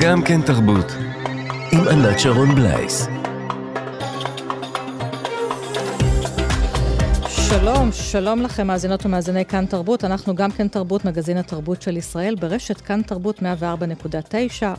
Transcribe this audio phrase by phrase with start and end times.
[0.00, 0.92] גם כן תרבות,
[1.72, 3.08] עם ענת שרון בלייס.
[7.28, 10.04] שלום, שלום לכם מאזינות ומאזיני כאן תרבות.
[10.04, 13.42] אנחנו גם כן תרבות, מגזין התרבות של ישראל, ברשת כאן תרבות 104.9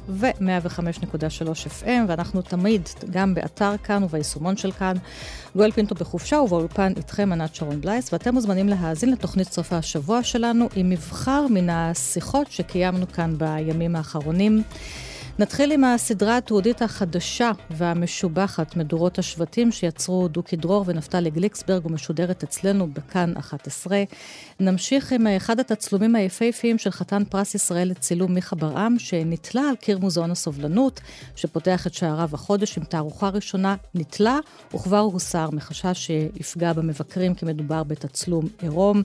[0.10, 4.96] ו-105.3 FM, ואנחנו תמיד גם באתר כאן וביישומון של כאן.
[5.56, 10.68] גואל פינטו בחופשה ובאולפן איתכם ענת שרון בלייס, ואתם מוזמנים להאזין לתוכנית סוף השבוע שלנו
[10.76, 14.64] עם מבחר מן השיחות שקיימנו כאן בימים האחרונים.
[15.40, 22.88] נתחיל עם הסדרה התיעודית החדשה והמשובחת, מדורות השבטים, שיצרו דוקי דרור ונפתלי גליקסברג ומשודרת אצלנו
[22.88, 24.04] בכאן 11.
[24.60, 30.00] נמשיך עם אחד התצלומים היפהפיים של חתן פרס ישראל לצילום מיכה ברעם, שנתלה על קיר
[30.00, 31.02] מוזיאון הסובלנות,
[31.36, 34.40] שפותח את שעריו החודש עם תערוכה ראשונה, נתלה
[34.76, 39.04] וכבר הוסר מחשש שיפגע במבקרים כי מדובר בתצלום עירום.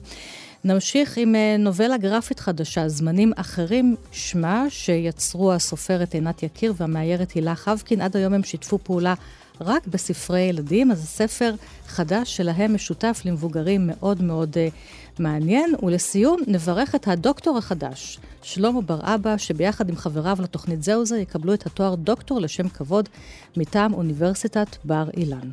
[0.65, 7.55] נמשיך עם אה, נובלה גרפית חדשה, זמנים אחרים, שמה, שיצרו הסופרת עינת יקיר והמאיירת הילה
[7.55, 8.01] חבקין.
[8.01, 9.13] עד היום הם שיתפו פעולה
[9.61, 11.55] רק בספרי ילדים, אז הספר
[11.87, 15.73] חדש שלהם משותף למבוגרים מאוד מאוד uh, מעניין.
[15.83, 21.53] ולסיום, נברך את הדוקטור החדש, שלמה בר אבא, שביחד עם חבריו לתוכנית זהו זה יקבלו
[21.53, 23.09] את התואר דוקטור לשם כבוד
[23.57, 25.49] מטעם אוניברסיטת בר אילן.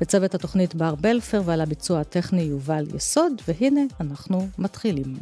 [0.00, 5.16] בצוות התוכנית בר בלפר ועל הביצוע הטכני יובל יסוד, והנה אנחנו מתחילים.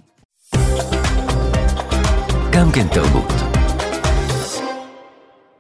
[2.53, 3.33] גם כן תרבות.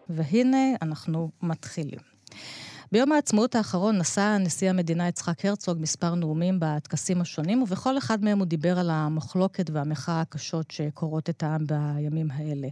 [0.08, 1.98] והנה אנחנו מתחילים.
[2.92, 8.38] ביום העצמאות האחרון נשא נשיא המדינה יצחק הרצוג מספר נאומים בטקסים השונים, ובכל אחד מהם
[8.38, 12.68] הוא דיבר על המחלוקת והמחאה הקשות שקורות את העם בימים האלה.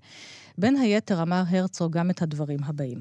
[0.59, 2.99] בין היתר אמר הרצוג גם את הדברים הבאים.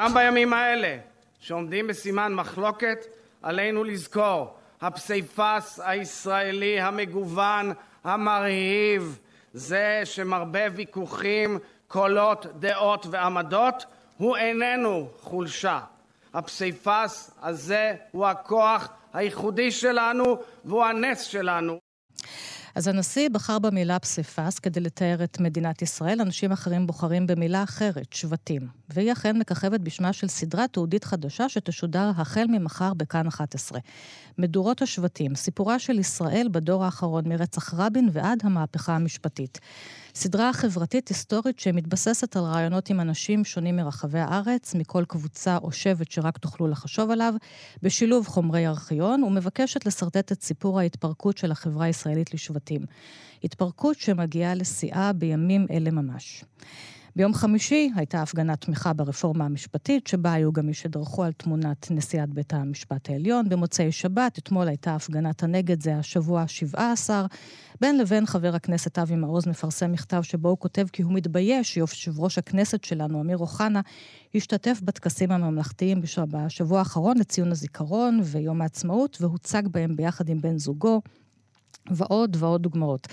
[0.00, 0.96] גם בימים האלה
[1.40, 3.06] שעומדים בסימן מחלוקת,
[3.42, 7.72] עלינו לזכור, הפסיפס הישראלי המגוון,
[8.04, 9.18] המרהיב,
[9.52, 13.84] זה שמרבה ויכוחים, קולות, דעות ועמדות,
[14.16, 15.80] הוא איננו חולשה.
[16.34, 21.78] הפסיפס הזה הוא הכוח הייחודי שלנו והוא הנס שלנו.
[22.76, 28.12] אז הנשיא בחר במילה פסיפס כדי לתאר את מדינת ישראל, אנשים אחרים בוחרים במילה אחרת,
[28.12, 28.68] שבטים.
[28.88, 33.78] והיא אכן מככבת בשמה של סדרה תעודית חדשה שתשודר החל ממחר בכאן 11.
[34.38, 39.60] מדורות השבטים, סיפורה של ישראל בדור האחרון מרצח רבין ועד המהפכה המשפטית.
[40.18, 46.10] סדרה חברתית היסטורית שמתבססת על רעיונות עם אנשים שונים מרחבי הארץ, מכל קבוצה או שבט
[46.10, 47.34] שרק תוכלו לחשוב עליו,
[47.82, 52.80] בשילוב חומרי ארכיון, ומבקשת לשרטט את סיפור ההתפרקות של החברה הישראלית לשבטים.
[53.44, 56.44] התפרקות שמגיעה לשיאה בימים אלה ממש.
[57.16, 62.28] ביום חמישי הייתה הפגנת תמיכה ברפורמה המשפטית, שבה היו גם מי שדרכו על תמונת נשיאת
[62.28, 63.48] בית המשפט העליון.
[63.48, 67.10] במוצאי שבת, אתמול הייתה הפגנת הנגד, זה השבוע ה-17.
[67.80, 72.20] בין לבין חבר הכנסת אבי מעוז מפרסם מכתב שבו הוא כותב כי הוא מתבייש שיושב
[72.20, 73.80] ראש הכנסת שלנו, אמיר אוחנה,
[74.34, 81.00] השתתף בטקסים הממלכתיים בשבוע האחרון לציון הזיכרון ויום העצמאות, והוצג בהם ביחד עם בן זוגו.
[81.90, 83.06] ועוד ועוד דוגמאות.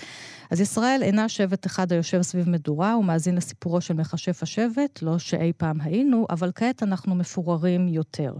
[0.51, 5.53] אז ישראל אינה שבט אחד היושב סביב מדורה ומאזין לסיפורו של מכשף השבט, לא שאי
[5.57, 8.33] פעם היינו, אבל כעת אנחנו מפוררים יותר.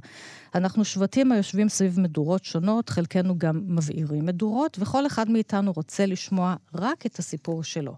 [0.56, 6.56] אנחנו שבטים היושבים סביב מדורות שונות, חלקנו גם מבעירים מדורות, וכל אחד מאיתנו רוצה לשמוע
[6.76, 7.96] רק את הסיפור שלו.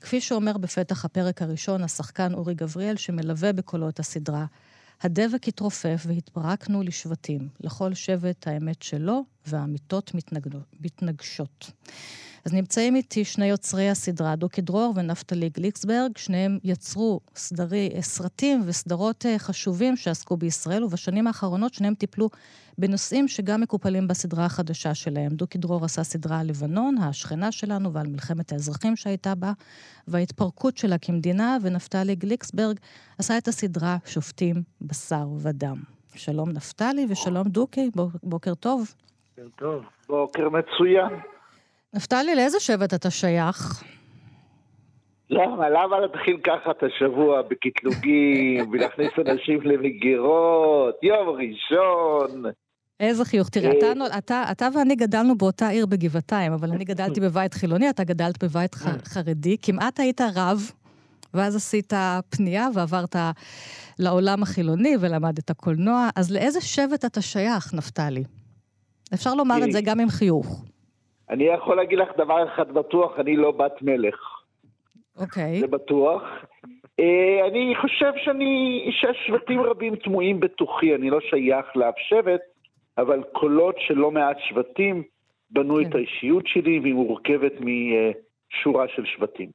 [0.00, 4.44] כפי שאומר בפתח הפרק הראשון השחקן אורי גבריאל, שמלווה בקולו את הסדרה,
[5.02, 10.12] הדבק התרופף והתפרקנו לשבטים, לכל שבט האמת שלו, והאמיתות
[10.80, 11.70] מתנגשות.
[12.44, 19.26] אז נמצאים איתי שני יוצרי הסדרה, דוקי דרור ונפתלי גליקסברג, שניהם יצרו סדרי, סרטים וסדרות
[19.26, 22.28] אה, חשובים שעסקו בישראל, ובשנים האחרונות שניהם טיפלו
[22.78, 25.28] בנושאים שגם מקופלים בסדרה החדשה שלהם.
[25.32, 29.52] דוקי דרור עשה סדרה על לבנון, השכנה שלנו, ועל מלחמת האזרחים שהייתה בה,
[30.08, 32.78] וההתפרקות שלה כמדינה, ונפתלי גליקסברג
[33.18, 35.76] עשה את הסדרה שופטים בשר ודם.
[36.14, 37.90] שלום נפתלי ושלום דוקי,
[38.22, 38.94] בוקר טוב.
[39.36, 39.82] בוקר טוב.
[40.08, 41.37] בוקר מצוין.
[41.94, 43.84] נפתלי, לאיזה שבט אתה שייך?
[45.30, 45.70] למה?
[45.70, 52.42] למה להתחיל ככה את השבוע בקטלוגים, ולהכניס אנשים למגירות, יום ראשון?
[53.00, 53.48] איזה חיוך.
[53.48, 54.18] תראה, אתה, אה.
[54.18, 58.74] אתה, אתה ואני גדלנו באותה עיר בגבעתיים, אבל אני גדלתי בבית חילוני, אתה גדלת בבית
[58.74, 58.92] ח, אה.
[59.04, 59.56] חרדי.
[59.62, 60.72] כמעט היית רב,
[61.34, 61.92] ואז עשית
[62.30, 63.16] פנייה ועברת
[63.98, 66.08] לעולם החילוני ולמדת קולנוע.
[66.16, 68.24] אז לאיזה שבט אתה שייך, נפתלי?
[69.14, 70.64] אפשר לומר את זה גם עם חיוך.
[71.30, 74.38] אני יכול להגיד לך דבר אחד בטוח, אני לא בת מלך.
[75.16, 75.60] אוקיי.
[75.60, 76.22] זה בטוח.
[77.00, 82.40] אה, אני חושב שאני, ששבטים רבים תמוהים בתוכי, אני לא שייך לאף שבט,
[82.98, 85.02] אבל קולות של לא מעט שבטים
[85.50, 85.88] בנו כן.
[85.88, 89.50] את האישיות שלי, והיא מורכבת משורה של שבטים.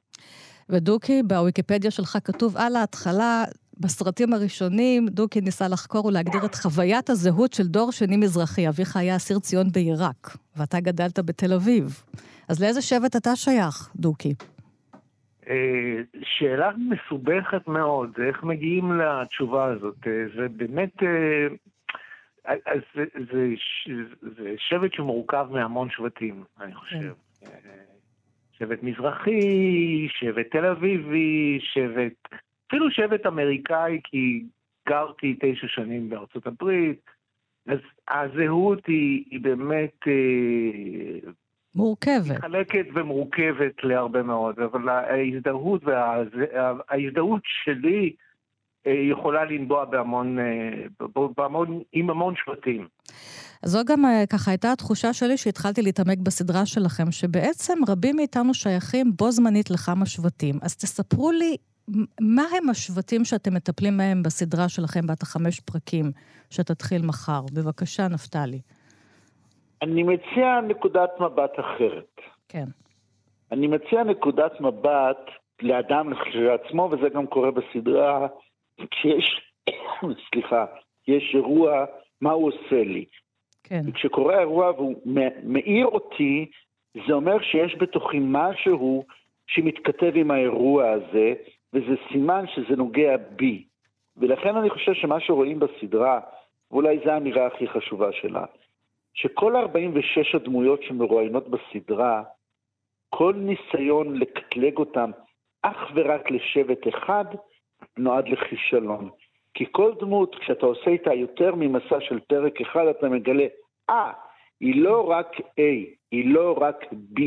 [0.68, 3.44] ודוקי, בוויקיפדיה שלך כתוב על ההתחלה,
[3.80, 8.68] בסרטים הראשונים, דוקי ניסה לחקור ולהגדיר את חוויית הזהות של דור שני מזרחי.
[8.68, 12.02] אביך היה אסיר ציון בעיראק, ואתה גדלת בתל אביב.
[12.48, 14.34] אז לאיזה שבט אתה שייך, דוקי?
[15.48, 19.96] אה, שאלה מסובכת מאוד, איך מגיעים לתשובה הזאת?
[20.06, 21.02] אה, זה באמת...
[21.02, 21.46] אה,
[22.94, 23.48] זה, זה,
[24.36, 27.12] זה שבט שמורכב מהמון שבטים, אני חושב.
[27.40, 27.48] כן.
[28.58, 32.34] שבט מזרחי, שבט תל אביבי, שבט,
[32.74, 34.44] אפילו שבט אמריקאי, כי
[34.88, 37.00] גרתי תשע שנים בארצות הברית,
[37.66, 37.78] אז
[38.08, 39.94] הזהות היא, היא באמת...
[40.06, 41.30] אה,
[41.74, 42.30] מורכבת.
[42.30, 48.12] מתחלקת ומורכבת להרבה מאוד, אבל ההזדהות, וההזדהות שלי
[48.86, 51.06] אה, יכולה לנבוע בהמון, אה,
[51.36, 52.86] בהמון, עם המון שבטים.
[53.64, 59.30] זו גם ככה הייתה התחושה שלי שהתחלתי להתעמק בסדרה שלכם, שבעצם רבים מאיתנו שייכים בו
[59.30, 60.54] זמנית לכמה שבטים.
[60.62, 61.56] אז תספרו לי,
[62.20, 66.04] מה הם השבטים שאתם מטפלים בהם בסדרה שלכם, בת החמש פרקים,
[66.50, 67.40] שתתחיל מחר?
[67.54, 68.60] בבקשה, נפתלי.
[69.82, 72.20] אני מציע נקודת מבט אחרת.
[72.48, 72.64] כן.
[73.52, 75.30] אני מציע נקודת מבט
[75.62, 78.26] לאדם לעצמו, וזה גם קורה בסדרה,
[78.90, 79.40] כשיש,
[80.30, 80.64] סליחה,
[81.08, 81.84] יש אירוע,
[82.20, 83.04] מה הוא עושה לי.
[83.64, 83.82] כן.
[83.86, 84.94] וכשקורה אירוע והוא
[85.44, 86.50] מאיר אותי,
[87.06, 89.04] זה אומר שיש בתוכי משהו
[89.46, 91.32] שמתכתב עם האירוע הזה,
[91.74, 93.64] וזה סימן שזה נוגע בי.
[94.16, 96.20] ולכן אני חושב שמה שרואים בסדרה,
[96.70, 98.44] ואולי זו האמירה הכי חשובה שלה,
[99.14, 102.22] שכל 46 הדמויות שמרואיינות בסדרה,
[103.10, 105.10] כל ניסיון לקטלג אותם
[105.62, 107.24] אך ורק לשבט אחד,
[107.98, 109.10] נועד לכישלון.
[109.54, 113.46] כי כל דמות, כשאתה עושה איתה יותר ממסע של פרק אחד, אתה מגלה,
[113.90, 114.14] אה, ah,
[114.60, 115.62] היא לא רק A,
[116.10, 117.20] היא לא רק B.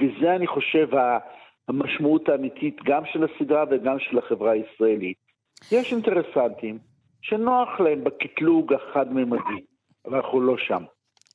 [0.00, 0.88] וזה, אני חושב,
[1.68, 5.16] המשמעות האמיתית גם של הסדרה וגם של החברה הישראלית.
[5.72, 6.78] יש אינטרסנטים
[7.22, 9.60] שנוח להם בקטלוג החד-ממדי,
[10.06, 10.84] אבל אנחנו לא שם.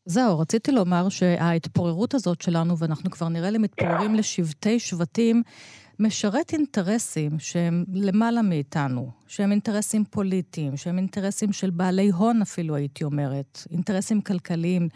[0.05, 5.43] זהו, רציתי לומר שההתפוררות הזאת שלנו, ואנחנו כבר נראה לי מתפוררים לשבטי שבטים,
[5.99, 13.03] משרת אינטרסים שהם למעלה מאיתנו, שהם אינטרסים פוליטיים, שהם אינטרסים של בעלי הון אפילו, הייתי
[13.03, 14.87] אומרת, אינטרסים כלכליים.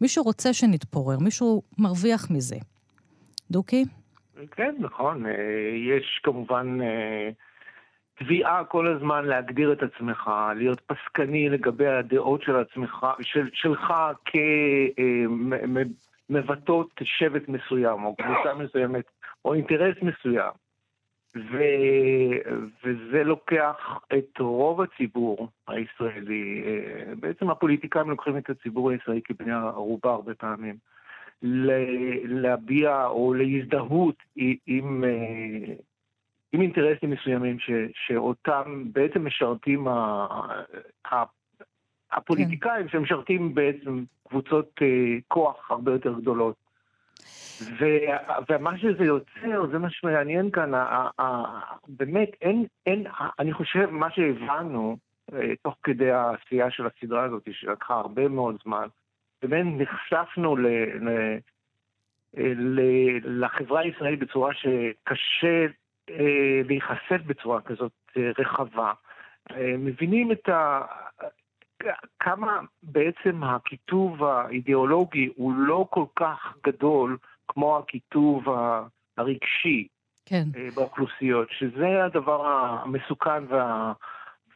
[0.00, 2.56] מישהו רוצה שנתפורר, מישהו מרוויח מזה.
[3.50, 3.84] דוקי?
[4.50, 5.26] כן, נכון.
[5.26, 5.32] אה,
[5.74, 7.30] יש כמובן אה,
[8.18, 13.92] תביעה כל הזמן להגדיר את עצמך, להיות פסקני לגבי הדעות של עצמך, של, שלך
[16.28, 19.04] כמבטאות אה, שבט מסוים או קבוצה מסוימת
[19.44, 20.52] או אינטרס מסוים.
[21.36, 21.58] ו...
[22.84, 26.64] וזה לוקח את רוב הציבור הישראלי,
[27.20, 30.76] בעצם הפוליטיקאים לוקחים את הציבור הישראלי כבני ערובה הרבה פעמים,
[32.24, 34.16] להביע או להזדהות
[34.66, 35.74] עם, אה,
[36.52, 37.70] עם אינטרסים מסוימים ש...
[37.94, 40.26] שאותם בעצם משרתים ה...
[41.12, 41.24] ה...
[42.12, 42.88] הפוליטיקאים כן.
[42.88, 46.56] שמשרתים בעצם קבוצות אה, כוח הרבה יותר גדולות.
[47.62, 47.84] ו,
[48.50, 51.44] ומה שזה יוצר, זה מה שמעניין כאן, ה, ה,
[51.88, 53.06] באמת, אין, אין,
[53.38, 54.96] אני חושב, מה שהבנו
[55.32, 58.86] אה, תוך כדי העשייה של הסדרה הזאת, שלקחה הרבה מאוד זמן,
[59.42, 60.66] באמת נחשפנו ל,
[61.00, 61.08] ל,
[62.38, 62.80] אה, ל,
[63.24, 65.66] לחברה הישראלית בצורה שקשה
[66.10, 67.92] אה, להיחשף בצורה כזאת
[68.38, 68.92] רחבה.
[69.78, 70.80] מבינים את ה...
[72.20, 77.18] כמה בעצם הקיטוב האידיאולוגי הוא לא כל כך גדול
[77.48, 78.44] כמו הקיטוב
[79.18, 79.86] הרגשי
[80.26, 80.44] כן.
[80.56, 83.92] אה, באוכלוסיות, שזה הדבר המסוכן וה...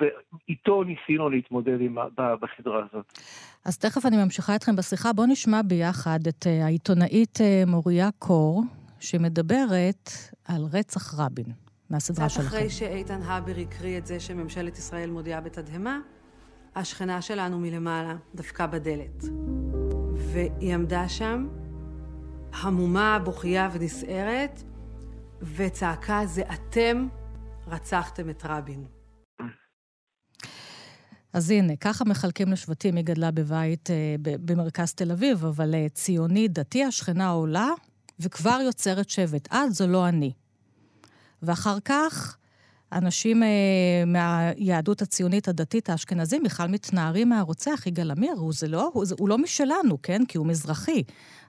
[0.00, 3.18] ואיתו ניסינו להתמודד עם, בסדרה הזאת.
[3.64, 5.12] אז תכף אני ממשיכה אתכם בשיחה.
[5.12, 8.62] בואו נשמע ביחד את אה, העיתונאית אה, מוריה קור,
[9.00, 10.10] שמדברת
[10.44, 11.46] על רצח רבין,
[11.90, 12.46] מהסדרה שלכם.
[12.46, 16.00] אחרי שאיתן הבר הקריא את זה שממשלת ישראל מודיעה בתדהמה,
[16.74, 19.24] השכנה שלנו מלמעלה דפקה בדלת.
[20.14, 21.48] והיא עמדה שם,
[22.62, 24.62] המומה, בוכייה ונסערת,
[25.56, 27.08] וצעקה, זה אתם
[27.66, 28.84] רצחתם את רבין.
[31.34, 32.96] אז הנה, ככה מחלקים לשבטים.
[32.96, 37.70] היא גדלה בבית אה, במרכז תל אביב, אבל אה, ציוני, דתי, השכנה עולה,
[38.20, 39.48] וכבר יוצרת שבט.
[39.52, 40.32] את זו לא אני.
[41.42, 42.36] ואחר כך,
[42.92, 43.48] אנשים אה,
[44.06, 50.02] מהיהדות הציונית הדתית האשכנזים בכלל מתנערים מהרוצח יגאל עמיר, הוא, לא, הוא, הוא לא משלנו,
[50.02, 50.26] כן?
[50.28, 51.02] כי הוא מזרחי.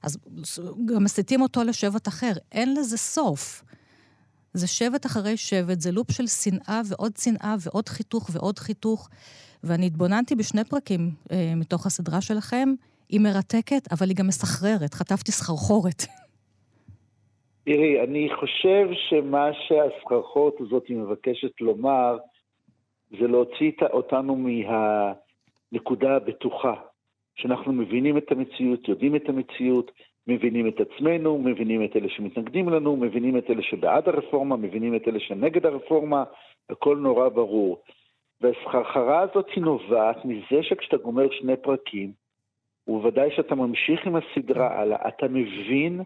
[0.04, 0.18] אז
[0.86, 2.34] גם מסיתים אותו לשבט אחר.
[2.52, 3.64] אין לזה סוף.
[4.54, 9.10] זה שבט אחרי שבט, זה לופ של שנאה ועוד שנאה ועוד חיתוך ועוד חיתוך.
[9.68, 12.70] ואני התבוננתי בשני פרקים אה, מתוך הסדרה שלכם.
[13.10, 14.94] היא מרתקת, אבל היא גם מסחררת.
[14.94, 16.02] חטפתי סחרחורת.
[17.66, 22.18] תראי, אני חושב שמה שהסככות הזאת מבקשת לומר,
[23.20, 26.74] זה להוציא אותנו מהנקודה הבטוחה,
[27.36, 29.92] שאנחנו מבינים את המציאות, יודעים את המציאות,
[30.28, 35.08] מבינים את עצמנו, מבינים את אלה שמתנגדים לנו, מבינים את אלה שבעד הרפורמה, מבינים את
[35.08, 36.24] אלה שנגד הרפורמה,
[36.70, 37.82] הכל נורא ברור.
[38.42, 42.12] והסחרחרה הזאת היא נובעת מזה שכשאתה גומר שני פרקים,
[42.88, 46.02] ובוודאי שאתה ממשיך עם הסדרה הלאה, אתה מבין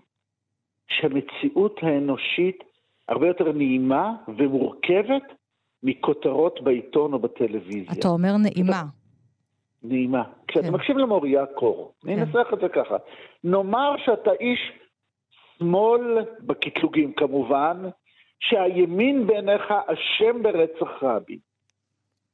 [0.87, 2.63] שהמציאות האנושית
[3.07, 5.23] הרבה יותר נעימה ומורכבת
[5.83, 7.93] מכותרות בעיתון או בטלוויזיה.
[7.99, 8.83] אתה אומר נעימה.
[9.83, 10.23] נעימה.
[10.47, 10.73] כשאתה כן.
[10.73, 12.09] מקשיב למוריה קור, כן.
[12.09, 12.95] אני אנסח את זה ככה,
[13.43, 14.59] נאמר שאתה איש
[15.57, 17.89] שמאל בקטלוגים כמובן,
[18.39, 21.48] שהימין בעיניך אשם ברצח רבין.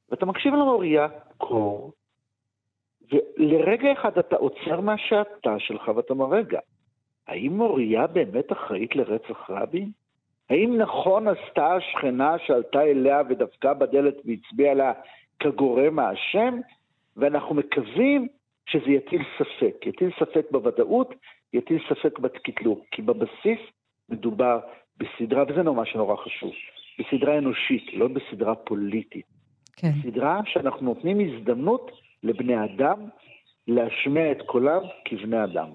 [0.10, 1.08] ואתה מקשיב למוריה
[1.38, 1.94] קור,
[3.12, 6.60] ולרגע אחד אתה עוצר מהשעתה שלך ואתה אומר, רגע,
[7.28, 9.92] האם מוריה באמת אחראית לרצח רבין?
[10.50, 14.94] האם נכון עשתה השכנה שעלתה אליה ודפקה בדלת והצביעה לה
[15.40, 16.60] כגורם האשם?
[17.18, 18.28] ואנחנו מקווים
[18.66, 19.86] שזה יטיל ספק.
[19.86, 21.16] יטיל ספק בוודאות,
[21.54, 22.80] יטיל ספק בקטלוג.
[22.92, 23.60] כי בבסיס
[24.10, 24.60] מדובר
[24.98, 26.52] בסדרה, וזה נורא שנורא חשוב,
[27.00, 29.35] בסדרה אנושית, לא בסדרה פוליטית.
[29.76, 29.92] כן.
[30.04, 31.92] סדרה שאנחנו נותנים הזדמנות
[32.24, 33.00] לבני אדם
[33.68, 35.68] להשמיע את קולם כבני אדם.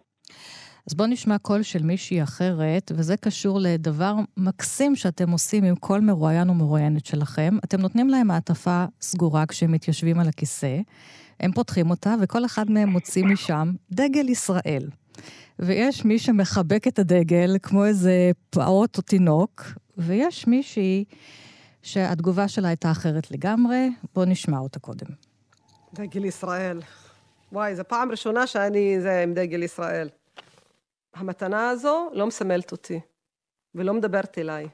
[0.86, 6.00] אז בואו נשמע קול של מישהי אחרת, וזה קשור לדבר מקסים שאתם עושים עם כל
[6.00, 7.54] מרואיין ומרואיינת שלכם.
[7.64, 10.78] אתם נותנים להם מעטפה סגורה כשהם מתיישבים על הכיסא,
[11.40, 14.82] הם פותחים אותה, וכל אחד מהם מוציא משם דגל ישראל.
[15.58, 19.62] ויש מי שמחבק את הדגל כמו איזה פעוט או תינוק,
[19.98, 21.04] ויש מישהי
[21.82, 23.90] שהתגובה שלה הייתה אחרת לגמרי.
[24.14, 25.06] בואו נשמע אותה קודם.
[25.94, 26.80] דגל ישראל.
[27.52, 30.08] וואי, זו פעם ראשונה שאני זה עם דגל ישראל.
[31.14, 33.00] המתנה הזו לא מסמלת אותי,
[33.74, 34.68] ולא מדברת אליי.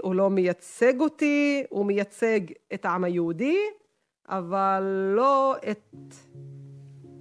[0.00, 2.40] הוא לא מייצג אותי, הוא מייצג
[2.74, 3.56] את העם היהודי,
[4.28, 4.82] אבל
[5.16, 6.14] לא את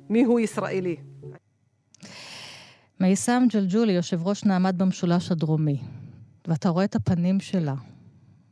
[0.10, 0.96] מי הוא ישראלי.
[3.00, 5.82] מייסם ג'לג'ולי, יושב ראש נעמד במשולש הדרומי,
[6.48, 7.74] ואתה רואה את הפנים שלה,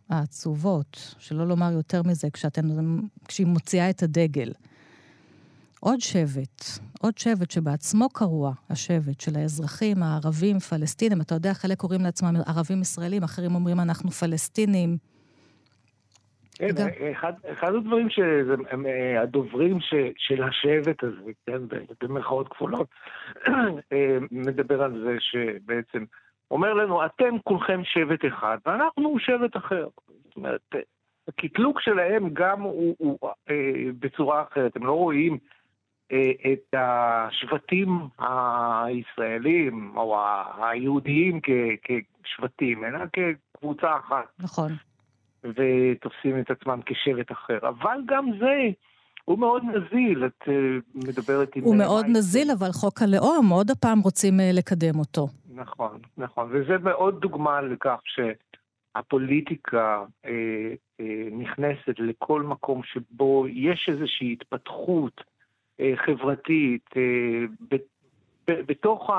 [0.10, 2.62] העצובות, שלא לומר יותר מזה, כשאתן,
[3.28, 4.52] כשהיא מוציאה את הדגל.
[5.80, 6.62] עוד שבט,
[7.02, 11.22] עוד שבט שבעצמו קרוע, השבט של האזרחים הערבים, פלסטינים.
[11.22, 14.98] אתה יודע, חלק קוראים לעצמם ערבים ישראלים, אחרים אומרים אנחנו פלסטינים.
[16.56, 21.62] כן, אחד, אחד הדברים שהם אה, הדוברים ש, של השבט הזה, כן,
[22.02, 22.88] במרכאות כפולות,
[23.94, 26.04] אה, מדבר על זה שבעצם
[26.52, 29.88] אומר לנו, אתם כולכם שבט אחד ואנחנו שבט אחר.
[30.26, 30.76] זאת אומרת,
[31.28, 33.18] הקטלוג שלהם גם הוא, הוא
[33.50, 33.56] אה,
[34.00, 35.38] בצורה אחרת, הם לא רואים
[36.12, 40.18] אה, את השבטים הישראלים או
[40.58, 41.40] היהודיים
[42.24, 44.26] כשבטים, אלא כקבוצה אחת.
[44.40, 44.72] נכון.
[45.44, 47.58] ותופסים את עצמם כשבט אחר.
[47.62, 48.70] אבל גם זה,
[49.26, 50.52] הוא מאוד נזיל, את uh,
[50.96, 51.64] מדברת עם...
[51.64, 55.28] הוא מאוד נזיל, אבל חוק הלאום, עוד הפעם רוצים uh, לקדם אותו.
[55.56, 64.34] נכון, נכון, וזה מאוד דוגמה לכך שהפוליטיקה uh, uh, נכנסת לכל מקום שבו יש איזושהי
[64.34, 67.74] התפתחות uh, חברתית uh,
[68.48, 69.10] בתוך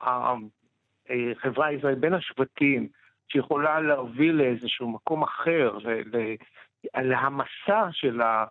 [0.00, 2.88] החברה הישראלית, בין השבטים,
[3.28, 5.78] שיכולה להוביל לאיזשהו מקום אחר,
[6.96, 8.44] להמסה של, ה, אה,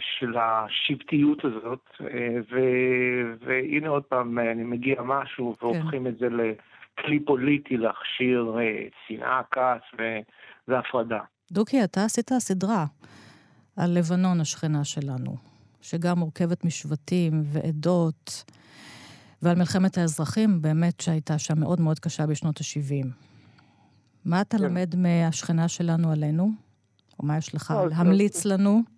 [0.00, 2.06] של השבטיות הזאת, אה,
[2.50, 2.58] ו,
[3.46, 5.66] והנה עוד פעם אני מגיע משהו כן.
[5.66, 6.06] והופכים כן.
[6.06, 9.82] את זה לכלי פוליטי להכשיר אה, שנאה, כעס
[10.68, 11.20] והפרדה.
[11.52, 12.84] דוקי, אתה עשית סדרה
[13.76, 15.36] על לבנון השכנה שלנו,
[15.82, 18.44] שגם מורכבת משבטים ועדות.
[19.42, 23.06] ועל מלחמת האזרחים, באמת שהייתה שם מאוד מאוד קשה בשנות ה-70.
[24.24, 24.64] מה אתה כן.
[24.64, 26.50] לומד מהשכנה שלנו עלינו?
[27.18, 28.93] או מה יש לך לא, להמליץ לנו?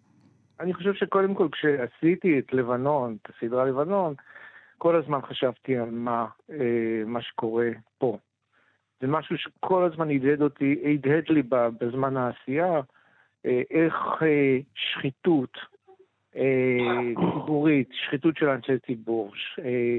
[0.60, 4.14] אני חושב שקודם כל כשעשיתי את לבנון, את הסדרה לבנון,
[4.78, 8.18] כל הזמן חשבתי על מה, אה, מה שקורה פה.
[9.00, 11.42] זה משהו שכל הזמן הדהד אותי, הדהד לי
[11.80, 12.80] בזמן העשייה,
[13.46, 15.58] אה, איך אה, שחיתות
[16.36, 19.98] אה, ציבורית, שחיתות של אנשי ציבור, אה,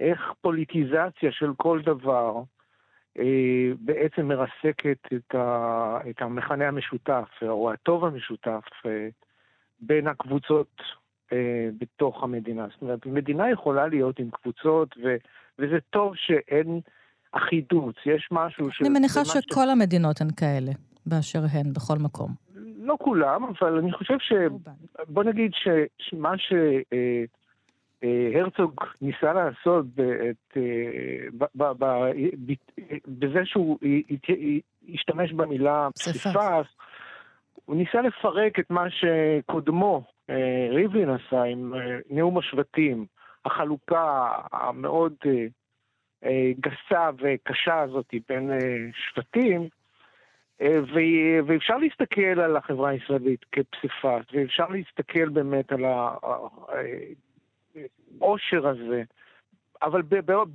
[0.00, 2.42] איך פוליטיזציה של כל דבר,
[3.18, 9.08] אה, בעצם מרסקת את, ה, את המכנה המשותף, או הטוב המשותף, אה,
[9.86, 10.82] בין הקבוצות
[11.32, 12.66] אה, בתוך המדינה.
[12.72, 15.16] זאת אומרת, מדינה יכולה להיות עם קבוצות, ו,
[15.58, 16.80] וזה טוב שאין
[17.32, 18.80] אחידות, יש משהו ש...
[18.80, 19.72] אני מניחה שכל ש...
[19.72, 20.72] המדינות הן כאלה,
[21.06, 22.30] באשר הן, בכל מקום.
[22.76, 24.32] לא כולם, אבל אני חושב ש...
[25.08, 25.50] בוא נגיד
[25.98, 26.52] שמה ש...
[28.34, 29.86] הרצוג ניסה לעשות
[30.30, 30.56] את,
[33.08, 33.78] בזה שהוא
[34.94, 36.26] השתמש במילה פסיפס,
[37.64, 40.04] הוא ניסה לפרק את מה שקודמו,
[40.70, 41.74] ריבלין עשה עם
[42.10, 43.06] נאום השבטים,
[43.44, 45.14] החלוקה המאוד
[46.60, 48.50] גסה וקשה הזאת בין
[48.92, 49.68] שבטים,
[51.46, 55.84] ואפשר להסתכל על החברה הישראלית כפסיפס, ואפשר להסתכל באמת על
[58.20, 59.02] העושר הזה,
[59.82, 60.02] אבל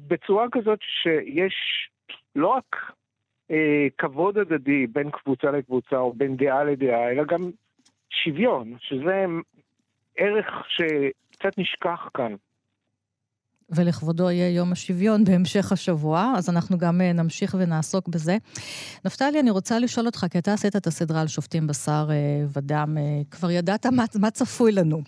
[0.08, 1.90] בצורה כזאת שיש
[2.36, 2.92] לא רק
[3.52, 7.50] אה, כבוד הדדי בין קבוצה לקבוצה או בין דעה לדעה, אלא גם
[8.10, 9.26] שוויון, שזה
[10.18, 12.36] ערך שקצת נשכח כאן.
[13.72, 18.38] ולכבודו יהיה יום השוויון בהמשך השבוע, אז אנחנו גם אה, נמשיך ונעסוק בזה.
[19.06, 22.16] נפתלי, אני רוצה לשאול אותך, כי אתה עשית את הסדרה על שופטים בשר אה,
[22.54, 25.02] ודם, אה, כבר ידעת מה, מה צפוי לנו.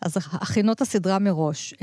[0.00, 1.74] אז הכינות הסדרה מראש.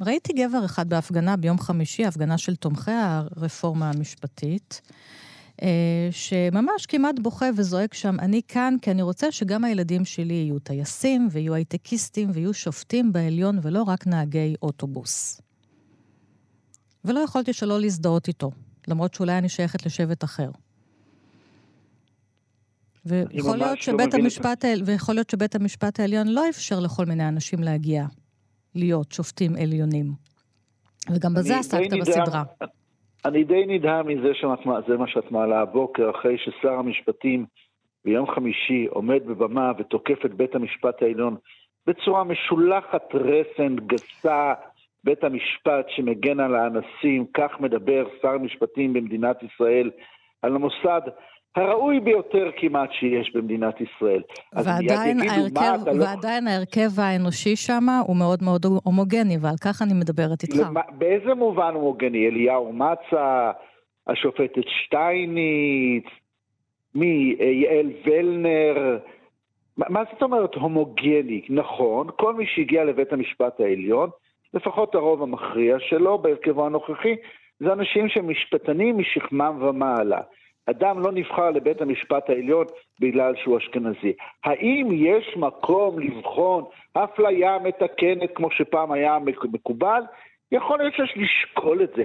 [0.00, 4.80] ראיתי גבר אחד בהפגנה ביום חמישי, הפגנה של תומכי הרפורמה המשפטית.
[6.10, 11.28] שממש כמעט בוכה וזועק שם, אני כאן כי אני רוצה שגם הילדים שלי יהיו טייסים
[11.30, 15.40] ויהיו הייטקיסטים ויהיו שופטים בעליון ולא רק נהגי אוטובוס.
[17.04, 18.50] ולא יכולתי שלא להזדהות איתו,
[18.88, 20.50] למרות שאולי אני שייכת לשבט אחר.
[23.06, 27.62] ויכול להיות, לא שבית המשפט, ויכול להיות שבית המשפט העליון לא אפשר לכל מיני אנשים
[27.62, 28.06] להגיע
[28.74, 30.14] להיות שופטים עליונים.
[31.10, 32.42] וגם בזה עסקת בסדרה.
[33.26, 37.46] אני די נדהם מזה שזה מה שאת מעלה הבוקר, אחרי ששר המשפטים
[38.04, 41.36] ביום חמישי עומד בבמה ותוקף את בית המשפט העליון
[41.86, 44.54] בצורה משולחת רסן, גסה,
[45.04, 49.90] בית המשפט שמגן על האנסים, כך מדבר שר המשפטים במדינת ישראל
[50.42, 51.00] על המוסד
[51.56, 54.22] הראוי ביותר כמעט שיש במדינת ישראל.
[54.52, 56.04] ועדיין, ההרכב, לא...
[56.04, 60.56] ועדיין ההרכב האנושי שם הוא מאוד מאוד הומוגני, ועל כך אני מדברת איתך.
[60.66, 62.26] למה, באיזה מובן הומוגני?
[62.26, 63.50] אליהו מצה,
[64.06, 66.04] השופטת שטייניץ,
[66.94, 67.36] מי?
[67.40, 68.98] יעל ולנר.
[69.76, 71.40] מה זאת אומרת הומוגני?
[71.48, 74.10] נכון, כל מי שהגיע לבית המשפט העליון,
[74.54, 77.16] לפחות הרוב המכריע שלו בהרכבו הנוכחי,
[77.60, 80.20] זה אנשים שהם משפטנים משכמם ומעלה.
[80.70, 82.66] אדם לא נבחר לבית המשפט העליון
[83.00, 84.12] בגלל שהוא אשכנזי.
[84.44, 89.18] האם יש מקום לבחון אפליה מתקנת כמו שפעם היה
[89.52, 90.02] מקובל?
[90.52, 92.02] יכול להיות שיש לשקול את זה.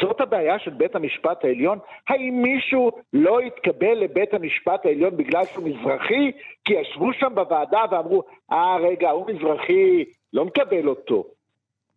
[0.00, 1.78] זאת הבעיה של בית המשפט העליון?
[2.08, 6.32] האם מישהו לא יתקבל לבית המשפט העליון בגלל שהוא מזרחי?
[6.64, 11.24] כי ישבו שם בוועדה ואמרו, אה, רגע, הוא מזרחי, לא מקבל אותו.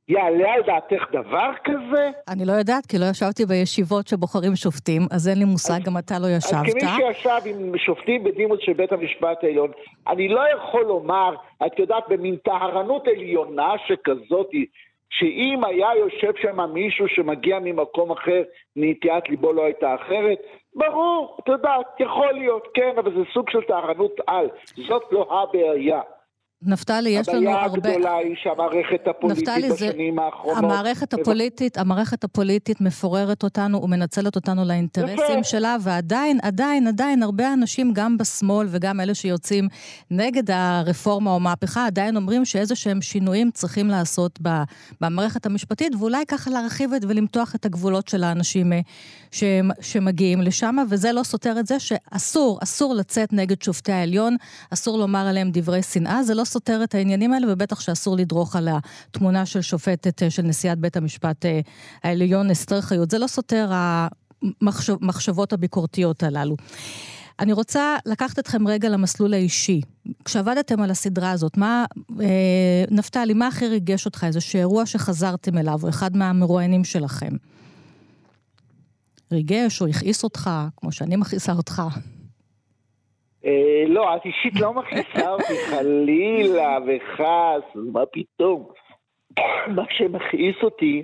[0.08, 2.10] יעלה על דעתך דבר כזה?
[2.28, 5.98] אני לא יודעת, כי לא ישבתי בישיבות שבוחרים שופטים, אז אין לי מושג, אז, גם
[5.98, 6.68] אתה לא ישבת.
[6.68, 9.72] אז כמי שישב עם שופטים בדימוס של בית המשפט העליון,
[10.08, 11.36] אני לא יכול לומר,
[11.66, 14.50] את יודעת, במין טהרנות עליונה שכזאת,
[15.10, 18.42] שאם היה יושב שם מישהו שמגיע ממקום אחר,
[18.76, 20.38] נטיית ליבו לא הייתה אחרת,
[20.76, 24.50] ברור, את יודעת, יכול להיות, כן, אבל זה סוג של טהרנות על.
[24.88, 26.02] זאת לא הבעיה.
[26.66, 27.66] נפתלי, יש לנו הרבה...
[27.78, 30.64] הבעיה הגדולה היא שהמערכת הפוליטית נפתלי, בשנים האחרונות...
[30.64, 35.44] המערכת הפוליטית, המערכת הפוליטית מפוררת אותנו ומנצלת אותנו לאינטרסים יפה.
[35.44, 39.68] שלה, ועדיין, עדיין, עדיין, הרבה אנשים, גם בשמאל וגם אלה שיוצאים
[40.12, 44.40] נגד הרפורמה או מהפכה, עדיין אומרים שאיזה שהם שינויים צריכים לעשות
[45.02, 48.80] במערכת המשפטית, ואולי ככה להרחיב את ולמתוח את הגבולות של האנשים אה,
[49.82, 54.36] שמגיעים לשם, וזה לא סותר את זה שאסור, אסור לצאת נגד שופטי העליון,
[54.74, 58.70] אסור לומר עליהם דברי שנאה, זה לא סותר את העניינים האלה, ובטח שאסור לדרוך על
[58.72, 61.60] התמונה של שופטת, אה, של נשיאת בית המשפט אה,
[62.04, 63.12] העליון, אסתר חיות.
[63.12, 66.56] זה לא סותר המחשבות הביקורתיות הללו.
[67.40, 69.82] אני רוצה לקחת אתכם רגע למסלול האישי.
[70.26, 71.86] כשעבדתם על הסדרה הזאת, מה,
[72.22, 74.24] אה, נפתלי, מה הכי ריגש אותך?
[74.24, 77.32] איזשהו אירוע שחזרתם אליו, או אחד מהמרואיינים שלכם?
[79.32, 81.82] ריגש או הכעיס אותך, כמו שאני מכעיסה אותך?
[83.46, 88.70] אה, לא, את אישית לא מכניסה אותי, חלילה וחס, מה פתאום.
[89.68, 91.04] מה שמכעיס אותי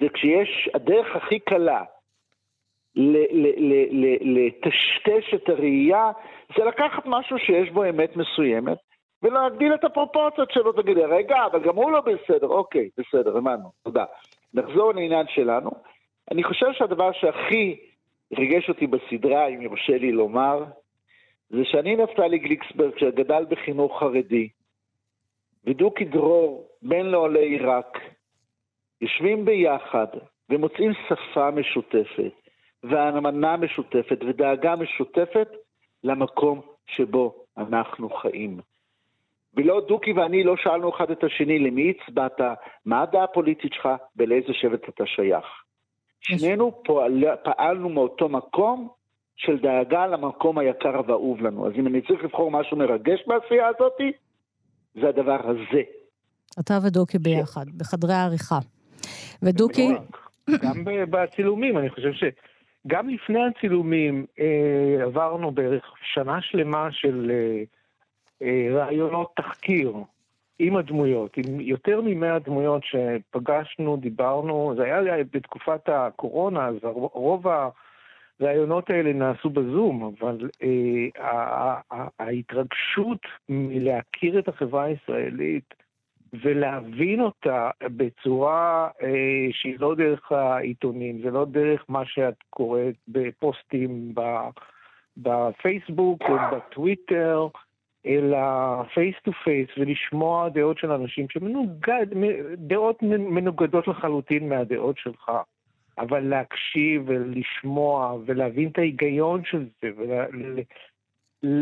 [0.00, 1.82] זה כשיש, הדרך הכי קלה
[4.20, 6.10] לטשטש את הראייה,
[6.56, 8.78] זה לקחת משהו שיש בו אמת מסוימת,
[9.22, 14.04] ולהגדיל את הפרופורציות שלו, תגיד, רגע, אבל גם הוא לא בסדר, אוקיי, בסדר, הבנו, תודה.
[14.54, 15.70] נחזור לעניין שלנו.
[16.30, 17.76] אני חושב שהדבר שהכי
[18.38, 20.64] ריגש אותי בסדרה, אם יורשה לי לומר,
[21.50, 24.48] זה שאני נפתלי גליקסברג, שגדל בחינוך חרדי,
[25.66, 27.98] ודוקי דרור, בן לעולי עיראק,
[29.00, 30.06] יושבים ביחד
[30.50, 32.32] ומוצאים שפה משותפת,
[32.82, 35.48] והאמנה משותפת, ודאגה משותפת
[36.04, 38.60] למקום שבו אנחנו חיים.
[39.56, 42.40] ולא דוקי ואני לא שאלנו אחד את השני למי הצבעת,
[42.84, 45.44] מה הדעה הפוליטית שלך ולאיזה שבט אתה שייך.
[46.20, 48.88] שנינו פועל, פעלנו מאותו מקום
[49.36, 51.66] של דאגה למקום היקר והאהוב לנו.
[51.66, 53.92] אז אם אני צריך לבחור משהו מרגש בעשייה הזאת,
[54.94, 55.82] זה הדבר הזה.
[56.60, 58.58] אתה ודוקי ביחד, בחדרי העריכה.
[59.42, 59.88] ודוקי...
[60.62, 67.62] גם בצילומים, אני חושב שגם לפני הצילומים אה, עברנו בערך שנה שלמה של אה,
[68.42, 69.92] אה, רעיונות תחקיר
[70.58, 76.76] עם הדמויות, עם יותר ממאה דמויות שפגשנו, דיברנו, זה היה בתקופת הקורונה, אז
[77.12, 77.46] רוב
[78.40, 81.80] הראיונות האלה נעשו בזום, אבל אה,
[82.18, 85.74] ההתרגשות מלהכיר את החברה הישראלית
[86.42, 94.14] ולהבין אותה בצורה אה, שהיא לא דרך העיתונים, זה לא דרך מה שאת קוראת בפוסטים
[95.16, 97.46] בפייסבוק או בטוויטר,
[98.06, 98.38] אלא
[98.94, 102.06] face to face ולשמוע דעות של אנשים שמנוגד,
[102.56, 105.30] דעות מנוגדות לחלוטין מהדעות שלך,
[105.98, 109.90] אבל להקשיב ולשמוע ולהבין את ההיגיון של זה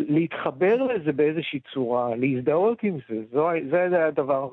[0.09, 4.49] להתחבר לזה באיזושהי צורה, להזדהות עם זה, זו, זה היה הדבר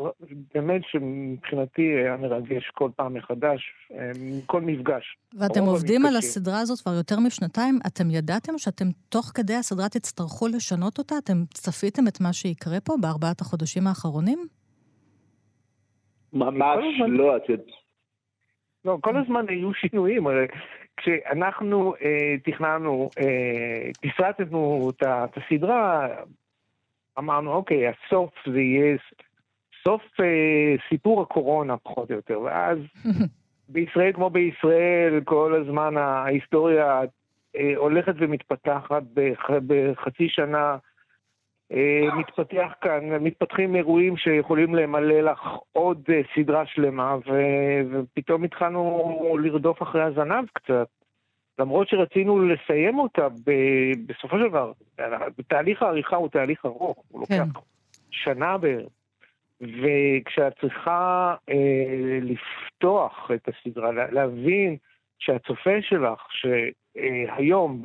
[0.53, 3.61] באמת שמבחינתי היה מרגש כל פעם מחדש,
[3.93, 4.11] אה,
[4.45, 5.17] כל מפגש.
[5.33, 6.05] ואתם עובדים המפגשים.
[6.05, 11.15] על הסדרה הזאת כבר יותר משנתיים, אתם ידעתם שאתם תוך כדי הסדרה תצטרכו לשנות אותה?
[11.17, 14.39] אתם צפיתם את מה שיקרה פה בארבעת החודשים האחרונים?
[16.33, 17.78] ממש לא, את יודעת.
[18.85, 20.45] לא, כל הזמן היו שינויים, הרי
[20.97, 26.07] כשאנחנו אה, תכננו, אה, תסרטנו את, את הסדרה,
[27.19, 28.97] אמרנו, אוקיי, הסוף זה יהיה
[29.83, 32.77] סוף אה, סיפור הקורונה, פחות או יותר, ואז
[33.69, 37.01] בישראל כמו בישראל, כל הזמן ההיסטוריה
[37.55, 40.77] אה, הולכת ומתפתחת בח, בחצי שנה.
[41.71, 45.39] אה, מתפתח כאן, מתפתחים אירועים שיכולים למלא לך
[45.71, 47.31] עוד אה, סדרה שלמה, ו...
[47.91, 50.87] ופתאום התחלנו לרדוף אחרי הזנב קצת.
[51.59, 53.51] למרות שרצינו לסיים אותה ב...
[54.05, 54.71] בסופו של דבר,
[55.47, 57.37] תהליך העריכה הוא תהליך ארוך, הוא כן.
[57.37, 57.59] לוקח
[58.11, 58.89] שנה בערך.
[59.61, 64.77] וכשאת צריכה אה, לפתוח את הסדרה, להבין
[65.19, 67.81] שהצופה שלך, שהיום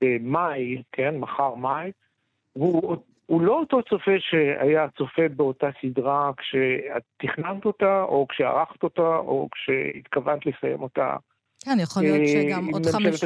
[0.00, 1.92] במאי, כן, מחר מאי,
[2.56, 9.16] הוא, הוא לא אותו צופה שהיה צופה באותה סדרה כשאת תכננת אותה, או כשערכת אותה,
[9.16, 11.16] או כשהתכוונת לסיים אותה.
[11.66, 13.24] כן, יכול להיות אה, שגם עוד, חמש,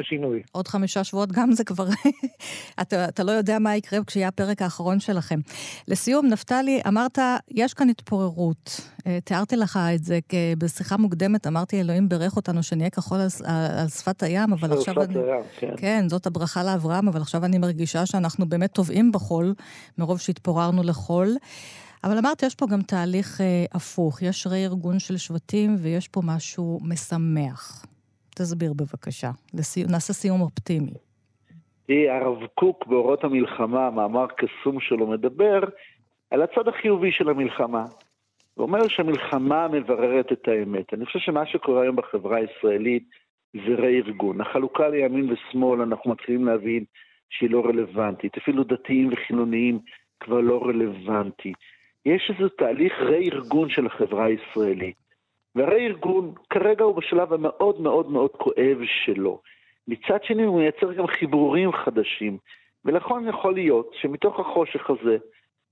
[0.53, 1.89] עוד חמישה שבועות, גם זה כבר...
[2.83, 5.41] אתה, אתה לא יודע מה יקרה כשיהיה הפרק האחרון שלכם.
[5.89, 7.19] לסיום, נפתלי, אמרת,
[7.51, 8.81] יש כאן התפוררות.
[9.07, 10.19] אה, תיארתי לך את זה
[10.59, 13.29] בשיחה מוקדמת, אמרתי, אלוהים בירך אותנו שנהיה כחול על,
[13.79, 15.15] על שפת הים, אבל עכשיו אני...
[15.15, 15.75] הים, כן.
[15.77, 19.55] כן, זאת הברכה לאברהם, אבל עכשיו אני מרגישה שאנחנו באמת טובעים בחול,
[19.99, 21.37] מרוב שהתפוררנו לחול.
[22.05, 24.23] אבל אמרתי, יש פה גם תהליך אה, הפוך.
[24.23, 27.87] יש רה-ארגון של שבטים ויש פה משהו משמח.
[28.41, 29.31] תסביר בבקשה.
[29.55, 29.85] לסי...
[29.85, 30.95] נעשה סיום אופטימי.
[31.89, 35.61] הרב קוק באורות המלחמה, מאמר קסום שלו, מדבר
[36.31, 37.85] על הצד החיובי של המלחמה.
[38.55, 40.95] הוא אומר שהמלחמה מבררת את האמת.
[40.95, 43.09] אני חושב שמה שקורה היום בחברה הישראלית
[43.55, 44.41] זה רה-ארגון.
[44.41, 46.85] החלוקה לימין ושמאל, אנחנו מתחילים להבין
[47.31, 48.37] שהיא לא רלוונטית.
[48.37, 49.79] אפילו דתיים וחילוניים
[50.21, 51.53] כבר לא רלוונטי.
[52.07, 54.97] יש איזה תהליך רה-ארגון של החברה הישראלית.
[55.57, 59.41] והרי ארגון כרגע הוא בשלב המאוד מאוד מאוד כואב שלו.
[59.89, 62.39] מצד שני הוא מייצר גם חיבורים חדשים,
[62.85, 65.17] ולכן יכול להיות שמתוך החושך הזה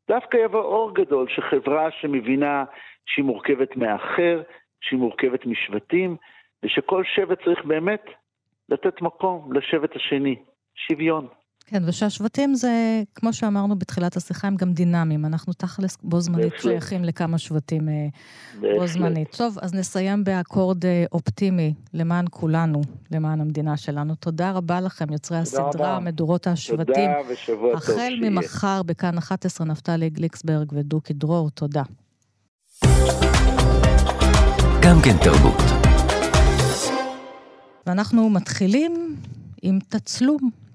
[0.08, 2.64] דווקא יבוא אור גדול שחברה שמבינה
[3.06, 4.42] שהיא מורכבת מהאחר,
[4.80, 6.16] שהיא מורכבת משבטים,
[6.62, 8.04] ושכל שבט צריך באמת
[8.68, 10.36] לתת מקום לשבט השני,
[10.74, 11.26] שוויון.
[11.70, 15.24] כן, ושהשבטים זה, כמו שאמרנו בתחילת השיחה, הם גם דינמיים.
[15.24, 18.06] אנחנו תכלס בו זמנית שייכים לכמה שבטים אה,
[18.60, 19.36] בו זמנית.
[19.36, 24.14] טוב, אז נסיים באקורד אה, אופטימי למען כולנו, למען המדינה שלנו.
[24.14, 26.94] תודה רבה לכם, יוצרי הסדרה, מדורות השבטים.
[26.94, 28.06] תודה ושבוע טוב שיהיה.
[28.06, 31.82] החל ממחר בכאן 11, נפתלי גליקסברג ודוקי דרור, תודה.
[34.82, 35.62] גם כן תרבות.
[37.86, 39.16] ואנחנו מתחילים
[39.62, 40.67] עם תצלום.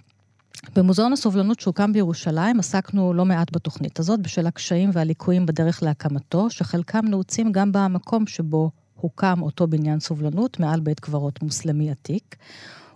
[0.75, 7.05] במוזיאון הסובלנות שהוקם בירושלים עסקנו לא מעט בתוכנית הזאת בשל הקשיים והליקויים בדרך להקמתו, שחלקם
[7.05, 12.35] נעוצים גם במקום שבו הוקם אותו בניין סובלנות מעל בית קברות מוסלמי עתיק.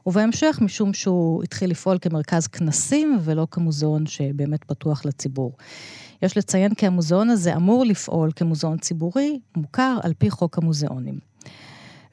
[0.05, 5.51] ובהמשך, משום שהוא התחיל לפעול כמרכז כנסים ולא כמוזיאון שבאמת פתוח לציבור.
[6.21, 11.26] יש לציין כי המוזיאון הזה אמור לפעול כמוזיאון ציבורי, מוכר על פי חוק המוזיאונים.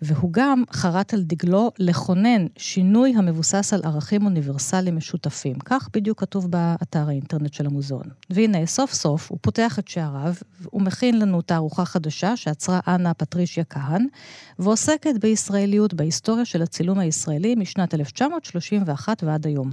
[0.02, 5.59] והוא גם חרת על דגלו לכונן שינוי המבוסס על ערכים אוניברסליים משותפים.
[5.64, 8.07] כך בדיוק כתוב באתר האינטרנט של המוזיאון.
[8.30, 13.64] והנה, סוף סוף הוא פותח את שעריו, הוא מכין לנו תערוכה חדשה שעצרה אנה פטרישיה
[13.64, 14.07] כהן,
[14.59, 19.70] ועוסקת בישראליות, בהיסטוריה של הצילום הישראלי משנת 1931 ועד היום.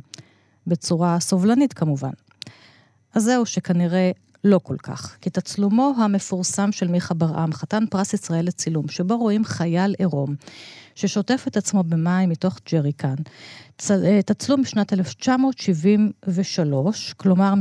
[0.67, 2.11] בצורה סובלנית כמובן.
[3.13, 4.11] אז זהו שכנראה
[4.43, 9.45] לא כל כך, כי תצלומו המפורסם של מיכה ברעם, חתן פרס ישראל לצילום, שבו רואים
[9.45, 10.35] חייל עירום,
[10.95, 13.15] ששוטף את עצמו במים מתוך ג'ריקן,
[13.91, 17.53] אה, תצלום בשנת 1973, כלומר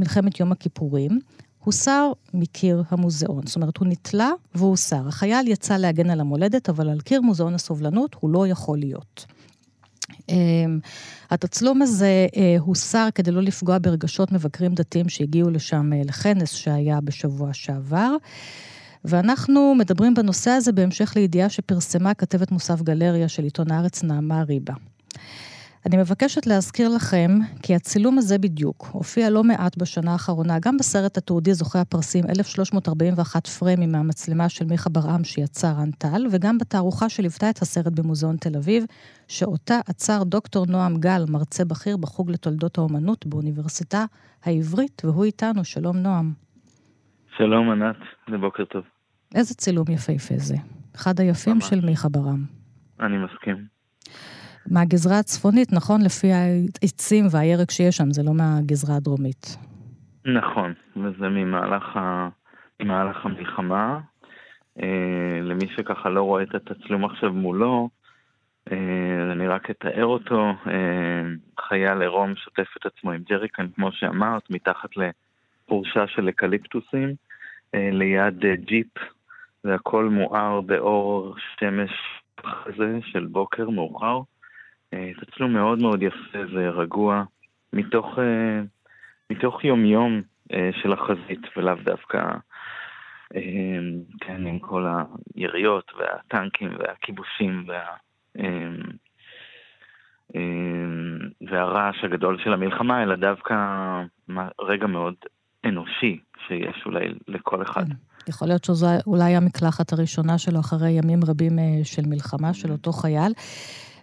[0.00, 1.20] מלחמת יום הכיפורים,
[1.64, 3.46] הוסר מקיר המוזיאון.
[3.46, 5.08] זאת אומרת, הוא נתלה והוסר.
[5.08, 9.26] החייל יצא להגן על המולדת, אבל על קיר מוזיאון הסובלנות הוא לא יכול להיות.
[10.28, 10.78] אמ,
[11.30, 17.00] התצלום הזה אה, הוסר כדי לא לפגוע ברגשות מבקרים דתיים שהגיעו לשם אה, לכנס שהיה
[17.00, 18.16] בשבוע שעבר.
[19.04, 24.74] ואנחנו מדברים בנושא הזה בהמשך לידיעה שפרסמה כתבת מוסף גלריה של עיתון הארץ נעמה ריבה.
[25.86, 27.30] אני מבקשת להזכיר לכם
[27.62, 33.46] כי הצילום הזה בדיוק הופיע לא מעט בשנה האחרונה, גם בסרט התיעודי זוכה הפרסים 1341
[33.46, 38.56] פריימים מהמצלמה של מיכה ברעם שיצר רן טל, וגם בתערוכה שליוותה את הסרט במוזיאון תל
[38.56, 38.84] אביב,
[39.28, 44.04] שאותה עצר דוקטור נועם גל, מרצה בכיר בחוג לתולדות האומנות באוניברסיטה
[44.44, 45.64] העברית, והוא איתנו.
[45.64, 46.32] שלום נועם.
[47.36, 47.96] שלום ענת,
[48.32, 48.84] ובוקר טוב.
[49.34, 50.56] איזה צילום יפהפה זה.
[50.96, 51.68] אחד היפים ממש.
[51.68, 52.44] של מיכה ברעם.
[53.00, 53.71] אני מסכים.
[54.70, 56.02] מהגזרה הצפונית, נכון?
[56.02, 59.56] לפי העצים והירק שיש שם, זה לא מהגזרה הדרומית.
[60.24, 62.28] נכון, וזה ממהלך, ה...
[62.80, 64.00] ממהלך המלחמה.
[64.82, 67.88] אה, למי שככה לא רואה את התצלום עכשיו מולו,
[68.72, 70.50] אה, אני רק אתאר אותו.
[70.66, 71.22] אה,
[71.68, 77.14] חייל עירום שוטף את עצמו עם ג'ריקן, כמו שאמרת, מתחת לחורשה של אקליפטוסים,
[77.74, 78.92] אה, ליד אה, ג'יפ,
[79.64, 81.90] והכל מואר באור שמש
[82.40, 84.20] כזה של בוקר מאוחר.
[84.94, 87.24] אה, תצלום מאוד מאוד יפה ורגוע,
[87.72, 88.60] מתוך, אה,
[89.30, 92.22] מתוך יומיום אה, של החזית, ולאו דווקא,
[94.20, 94.86] כן, עם כל
[95.34, 97.84] היריות והטנקים והכיבושים וה...
[101.50, 103.54] והרעש הגדול של המלחמה, אלא דווקא
[104.60, 105.14] רגע מאוד
[105.64, 107.88] אנושי שיש אולי לכל אחד.
[107.88, 107.94] כן.
[108.28, 111.52] יכול להיות שזו אולי המקלחת הראשונה שלו אחרי ימים רבים
[111.84, 113.32] של מלחמה של אותו חייל.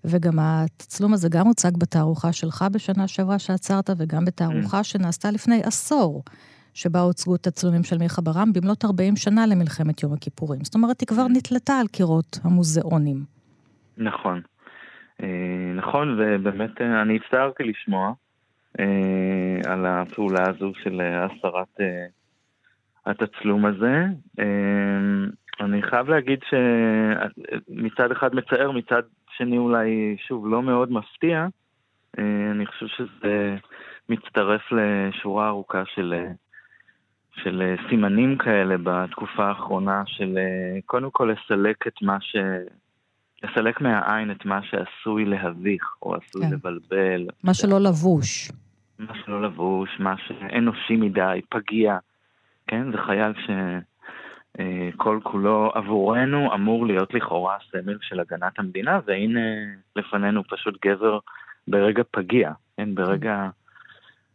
[0.05, 4.83] וגם התצלום הזה גם הוצג בתערוכה שלך בשנה שעברה שעצרת, וגם בתערוכה mm.
[4.83, 6.23] שנעשתה לפני עשור.
[6.73, 10.63] שבה הוצגו תצלומים של מיכה ברם במלאת 40 שנה למלחמת יום הכיפורים.
[10.63, 11.37] זאת אומרת, היא כבר mm.
[11.37, 13.23] נתלתה על קירות המוזיאונים.
[13.97, 14.41] נכון.
[15.23, 18.13] אה, נכון, ובאמת אה, אני הצטערתי לשמוע
[18.79, 21.79] אה, על הפעולה הזו של הסרת
[23.05, 24.05] התצלום הזה.
[25.59, 29.01] אני חייב להגיד שמצד אחד מצער, מצד
[29.39, 31.47] שני אולי, שוב, לא מאוד מפתיע.
[32.19, 33.55] אה, אני חושב שזה
[34.09, 36.13] מצטרף לשורה ארוכה של,
[37.35, 42.35] של סימנים כאלה בתקופה האחרונה, של אה, קודם כל לסלק את מה ש...
[43.43, 46.53] לסלק מהעין את מה שעשוי להביך, או עשוי כן.
[46.53, 47.27] לבלבל.
[47.43, 48.51] מה שלא לבוש.
[48.99, 51.97] מה שלא לבוש, מה שאנושי מדי, פגיע.
[52.67, 53.49] כן, זה חייל ש...
[54.59, 59.39] אה, כל כולו עבורנו אמור להיות לכאורה סמל של הגנת המדינה, והנה
[59.95, 61.19] לפנינו פשוט גבר
[61.67, 63.49] ברגע פגיע, כן, ברגע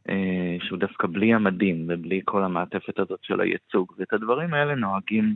[0.08, 5.34] אה, שהוא דווקא בלי המדים ובלי כל המעטפת הזאת של הייצוג, ואת הדברים האלה נוהגים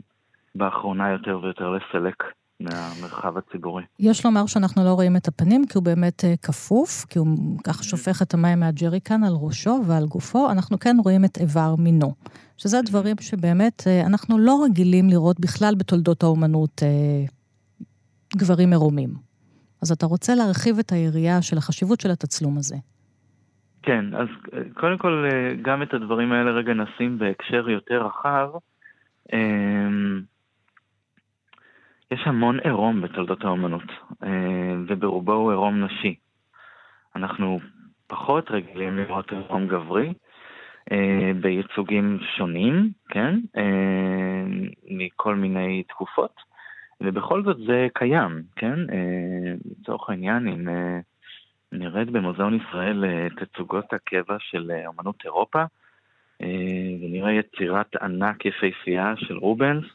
[0.55, 2.23] באחרונה יותר ויותר לסלק
[2.59, 3.83] מהמרחב הציבורי.
[3.99, 7.27] יש לומר שאנחנו לא רואים את הפנים, כי הוא באמת אה, כפוף, כי הוא
[7.63, 10.51] ככה שופך את המים מהג'ריקן על ראשו ועל גופו.
[10.51, 12.13] אנחנו כן רואים את איבר מינו,
[12.61, 17.25] שזה דברים שבאמת אה, אנחנו לא רגילים לראות בכלל בתולדות האומנות אה,
[18.37, 19.09] גברים עירומים.
[19.81, 22.75] אז אתה רוצה להרחיב את היריעה של החשיבות של התצלום הזה.
[23.83, 24.27] כן, אז
[24.73, 25.25] קודם כל,
[25.61, 28.49] גם את הדברים האלה רגע נשים בהקשר יותר רחב.
[32.11, 33.83] יש המון עירום בתולדות האומנות,
[34.23, 36.15] אה, וברובו הוא עירום נשי.
[37.15, 37.59] אנחנו
[38.07, 40.13] פחות רגילים לראות עירום גברי, אה,
[41.41, 43.39] בייצוגים שונים, כן?
[43.57, 44.43] אה,
[44.89, 46.35] מכל מיני תקופות,
[47.01, 48.79] ובכל זאת זה קיים, כן?
[49.71, 50.67] לצורך העניין, אם
[51.71, 55.63] נרד במוזיאון ישראל תצוגות הקבע של אומנות אירופה,
[57.01, 59.85] ונראה יצירת ענק יפהפייה של רובנס,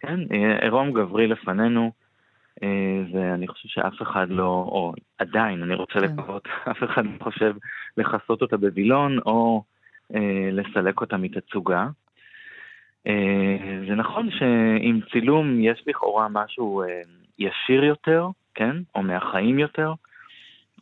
[0.00, 0.20] כן,
[0.62, 1.92] עירום גברי לפנינו,
[2.62, 6.00] אה, ואני חושב שאף אחד לא, או עדיין, אני רוצה כן.
[6.00, 7.54] לקוות, אף אחד לא חושב
[7.96, 9.68] לכסות אותה בווילון או אה,
[10.52, 11.86] לסלק אותה מתצוגה.
[13.06, 13.56] אה,
[13.88, 16.82] זה נכון שעם צילום יש לכאורה משהו
[17.38, 18.76] ישיר יותר, כן?
[18.94, 19.92] או מהחיים יותר,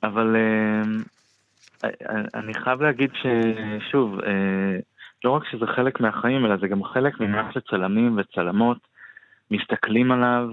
[0.02, 0.36] אבל
[2.34, 4.18] אני חייב להגיד ששוב,
[5.24, 8.78] לא רק שזה חלק מהחיים, אלא זה גם חלק ממה שצלמים וצלמות
[9.50, 10.48] מסתכלים עליו,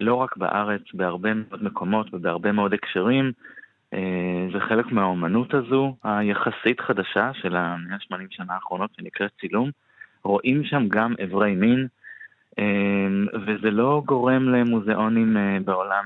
[0.00, 3.32] לא רק בארץ, בהרבה מאוד מקומות ובהרבה מאוד הקשרים.
[3.94, 9.70] אה, זה חלק מהאומנות הזו, היחסית חדשה של ה-180 שנה האחרונות, שנקראת צילום.
[10.24, 11.86] רואים שם גם אברי מין,
[12.58, 13.06] אה,
[13.46, 16.04] וזה לא גורם למוזיאונים אה, בעולם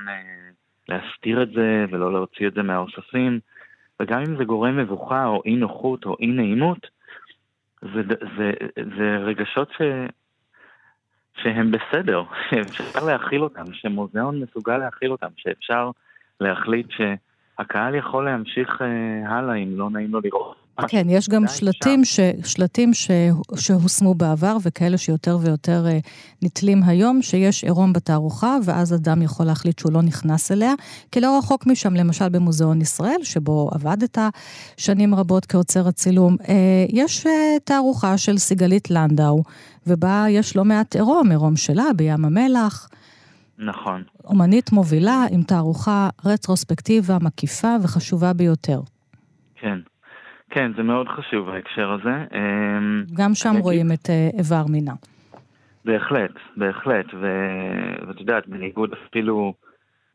[0.89, 3.41] להסתיר את זה ולא להוציא את זה מהאוספים,
[4.01, 6.87] וגם אם זה גורם מבוכה או אי נוחות או אי נעימות,
[7.83, 8.03] זה,
[8.39, 9.83] זה, זה רגשות ש,
[11.43, 15.91] שהם בסדר, שאפשר להכיל אותם, שמוזיאון מסוגל להכיל אותם, שאפשר
[16.41, 16.87] להחליט
[17.59, 20.67] שהקהל יכול להמשיך אה, הלאה אם לא נעים לו לראות.
[20.89, 23.11] כן, יש גם שלטים, ש, שלטים ש,
[23.57, 26.09] שהושמו בעבר וכאלה שיותר ויותר uh,
[26.43, 30.73] נתלים היום, שיש עירום בתערוכה, ואז אדם יכול להחליט שהוא לא נכנס אליה,
[31.13, 34.19] כי לא רחוק משם, למשל במוזיאון ישראל, שבו עבדת
[34.77, 36.47] שנים רבות כאוצר הצילום, uh,
[36.89, 37.27] יש
[37.65, 39.43] תערוכה של סיגלית לנדאו,
[39.87, 42.89] ובה יש לא מעט עירום, עירום שלה בים המלח.
[43.59, 44.03] נכון.
[44.25, 48.81] אומנית מובילה עם תערוכה רטרוספקטיבה מקיפה וחשובה ביותר.
[49.55, 49.79] כן.
[50.51, 52.25] כן, זה מאוד חשוב ההקשר הזה.
[52.35, 54.93] אמ, גם שם רואים את אה, איבר מינה.
[55.85, 59.55] בהחלט, בהחלט, ואת יודעת, בניגוד אפילו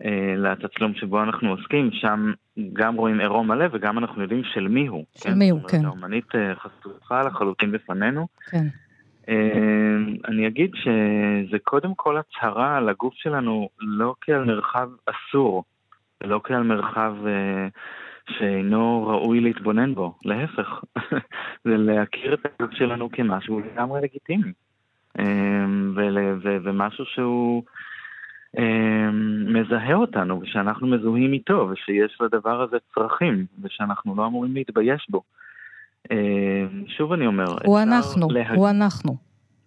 [0.06, 2.32] אה, לתצלום שבו אנחנו עוסקים, שם
[2.74, 5.06] גם רואים עירום מלא וגם אנחנו יודעים של מי הוא.
[5.16, 5.38] של כן?
[5.40, 5.86] מי הוא, כן.
[5.86, 8.28] האומנית אה, חשופה לחלוטין בפנינו.
[8.50, 8.68] כן.
[9.30, 15.64] אה, אני אגיד שזה קודם כל הצהרה על הגוף שלנו לא כעל מרחב אסור,
[16.24, 17.16] ולא כעל מרחב...
[17.28, 17.68] אה,
[18.30, 20.84] שאינו ראוי להתבונן בו, להפך,
[21.66, 24.52] זה להכיר את הגוף שלנו כמשהו לגמרי לגיטימי,
[25.20, 25.94] אמ,
[26.64, 27.64] ומשהו שהוא
[28.58, 35.18] אמ, מזהה אותנו, ושאנחנו מזוהים איתו, ושיש לדבר הזה צרכים, ושאנחנו לא אמורים להתבייש בו.
[35.18, 35.41] אמ,
[36.88, 38.56] שוב אני אומר, הוא אנחנו, להג...
[38.56, 39.18] הוא אנחנו.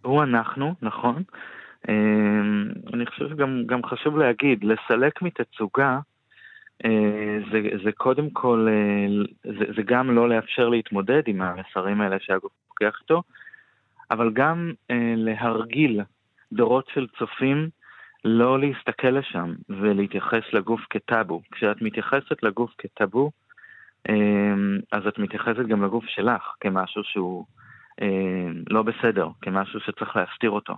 [0.03, 1.23] הוא אנחנו, נכון.
[2.94, 5.99] אני חושב שגם חשוב להגיד, לסלק מתצוגה,
[6.85, 9.25] אה, זה, זה קודם כל, אה,
[9.59, 13.23] זה, זה גם לא לאפשר להתמודד עם המסרים האלה שהגוף לוקח איתו,
[14.11, 16.01] אבל גם אה, להרגיל
[16.53, 17.68] דורות של צופים
[18.25, 21.42] לא להסתכל לשם ולהתייחס לגוף כטאבו.
[21.53, 23.31] כשאת מתייחסת לגוף כטאבו,
[24.92, 27.44] אז את מתייחסת גם לגוף שלך כמשהו שהוא
[28.70, 30.74] לא בסדר, כמשהו שצריך להסתיר אותו.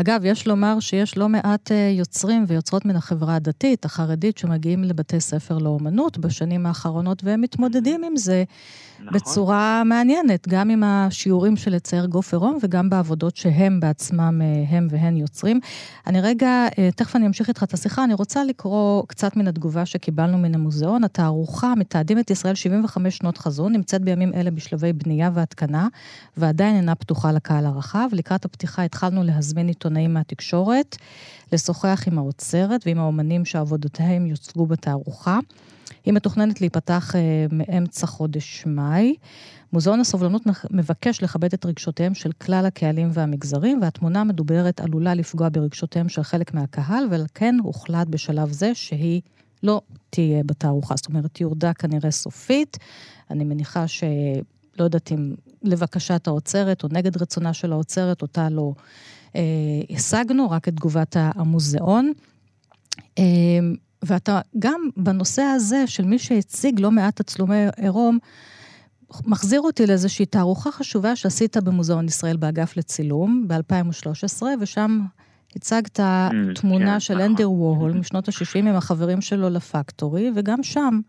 [0.00, 5.20] אגב, יש לומר שיש לא מעט אה, יוצרים ויוצרות מן החברה הדתית, החרדית, שמגיעים לבתי
[5.20, 8.44] ספר לאומנות בשנים האחרונות, והם מתמודדים עם זה
[9.00, 9.14] נכון.
[9.14, 14.86] בצורה מעניינת, גם עם השיעורים של לצייר גוף עירום וגם בעבודות שהם בעצמם, אה, הם
[14.90, 15.60] והן יוצרים.
[16.06, 19.86] אני רגע, אה, תכף אני אמשיך איתך את השיחה, אני רוצה לקרוא קצת מן התגובה
[19.86, 21.04] שקיבלנו מן המוזיאון.
[21.04, 25.88] התערוכה מתעדים את ישראל 75 שנות חזון, נמצאת בימים אלה בשלבי בנייה והתקנה,
[26.36, 28.08] ועדיין אינה פתוחה לקהל הרחב.
[28.12, 30.96] לקראת הפתיחה התחלנו להזמין עיתונאים מהתקשורת,
[31.52, 35.38] לשוחח עם האוצרת ועם האומנים שעבודותיהם יוצגו בתערוכה.
[36.04, 39.14] היא מתוכננת להיפתח אה, מאמצע חודש מאי.
[39.72, 46.08] מוזיאון הסובלנות מבקש לכבד את רגשותיהם של כלל הקהלים והמגזרים, והתמונה המדוברת עלולה לפגוע ברגשותיהם
[46.08, 49.20] של חלק מהקהל, ועל כן הוחלט בשלב זה שהיא
[49.62, 50.94] לא תהיה בתערוכה.
[50.96, 52.78] זאת אומרת, היא יורדה כנראה סופית.
[53.30, 54.04] אני מניחה ש...
[54.78, 58.72] לא יודעת אם לבקשת האוצרת או נגד רצונה של האוצרת, אותה לא
[59.36, 59.42] אה,
[59.90, 62.12] השגנו, רק את תגובת המוזיאון.
[63.18, 63.24] אה,
[64.02, 68.18] ואתה גם בנושא הזה של מי שהציג לא מעט תצלומי עירום,
[69.26, 75.00] מחזיר אותי לאיזושהי תערוכה חשובה שעשית במוזיאון ישראל באגף לצילום ב-2013, ושם
[75.56, 77.26] הצגת mm, תמונה כן, של נכון.
[77.26, 81.00] אנדר ווהול משנות ה-60 עם החברים שלו לפקטורי, וגם שם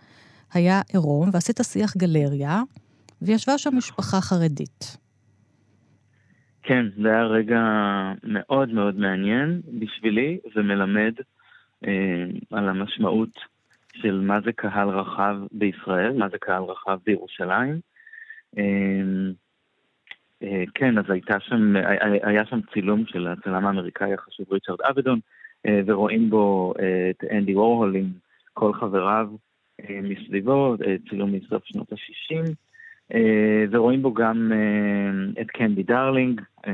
[0.54, 2.62] היה עירום, ועשית שיח גלריה,
[3.26, 4.98] וישבה שם משפחה חרדית.
[6.64, 7.62] כן, זה היה רגע
[8.24, 11.14] מאוד מאוד מעניין בשבילי, ומלמד
[11.88, 13.30] אה, על המשמעות
[13.94, 17.80] של מה זה קהל רחב בישראל, מה זה קהל רחב בירושלים.
[18.58, 18.64] אה,
[20.44, 25.20] אה, כן, אז הייתה שם, היה היה שם צילום של הצלם האמריקאי החשוב ריצ'רד אבדון,
[25.66, 28.06] אה, ורואים בו אה, את אנדי וורהול עם
[28.54, 29.28] כל חבריו
[29.82, 32.54] אה, מסביבו, אה, צילום מסוף שנות ה-60.
[33.12, 36.74] אה, ורואים בו גם אה, את קנדי דרלינג, אה,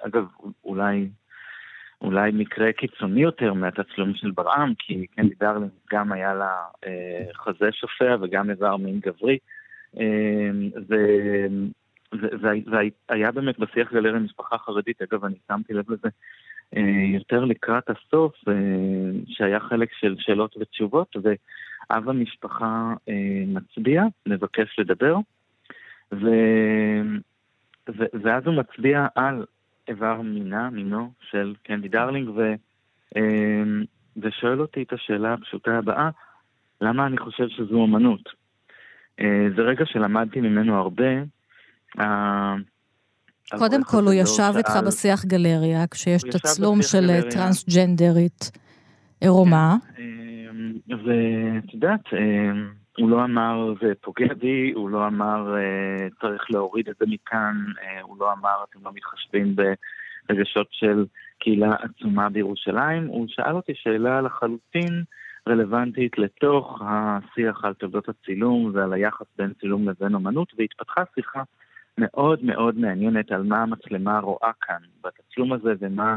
[0.00, 0.24] אגב,
[0.64, 1.08] אולי,
[2.00, 6.52] אולי מקרה קיצוני יותר מהתצלום של ברעם, כי קנדי דרלינג גם היה לה
[7.34, 9.38] חזה שופע וגם איבר מין גברי,
[13.08, 16.08] והיה באמת בשיח גלריה משפחה חרדית, אגב, אני שמתי לב לזה
[17.12, 18.34] יותר לקראת הסוף,
[19.26, 21.16] שהיה חלק של שאלות ותשובות,
[21.90, 22.94] ואב המשפחה
[23.46, 25.16] מצביע, מבקש לדבר,
[26.12, 26.26] ו...
[27.88, 28.04] ו...
[28.22, 29.44] ואז הוא מצביע על
[29.88, 32.54] איבר מינה, מינו של קנדי דרלינג, ו...
[34.16, 36.10] ושואל אותי את השאלה הפשוטה הבאה,
[36.80, 38.28] למה אני חושב שזו אמנות?
[39.56, 41.22] זה רגע שלמדתי ממנו הרבה.
[43.58, 48.50] קודם כל הוא ישב איתך בשיח גלריה, כשיש תצלום של אה, טרנסג'נדרית
[49.20, 49.76] עירומה.
[49.96, 50.21] כן, אמ,
[50.88, 52.68] ואת יודעת, אמ,
[52.98, 57.56] הוא לא אמר זה פוגע בי, הוא לא אמר אה, צריך להוריד את זה מכאן,
[57.82, 59.56] אה, הוא לא אמר אתם לא מתחשבים
[60.28, 61.04] ברגשות של
[61.38, 65.04] קהילה עצומה בירושלים, הוא שאל אותי שאלה לחלוטין
[65.48, 71.42] רלוונטית לתוך השיח על תולדות הצילום ועל היחס בין צילום לבין אמנות, והתפתחה שיחה
[71.98, 76.16] מאוד מאוד מעניינת על מה המצלמה רואה כאן בתצלום הזה ומה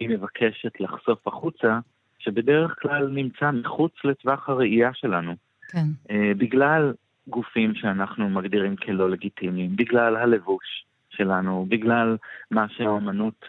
[0.00, 1.78] היא מבקשת לחשוף החוצה,
[2.24, 5.34] שבדרך כלל נמצא מחוץ לטווח הראייה שלנו.
[5.68, 5.86] כן.
[6.08, 6.92] Uh, בגלל
[7.28, 12.16] גופים שאנחנו מגדירים כלא לגיטימיים, בגלל הלבוש שלנו, בגלל
[12.50, 13.44] מה שהאומנות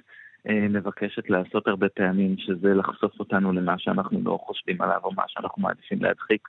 [0.47, 5.24] uh, מבקשת לעשות הרבה פעמים, שזה לחשוף אותנו למה שאנחנו לא חושבים עליו או מה
[5.28, 6.47] שאנחנו מעדיפים להדחיק.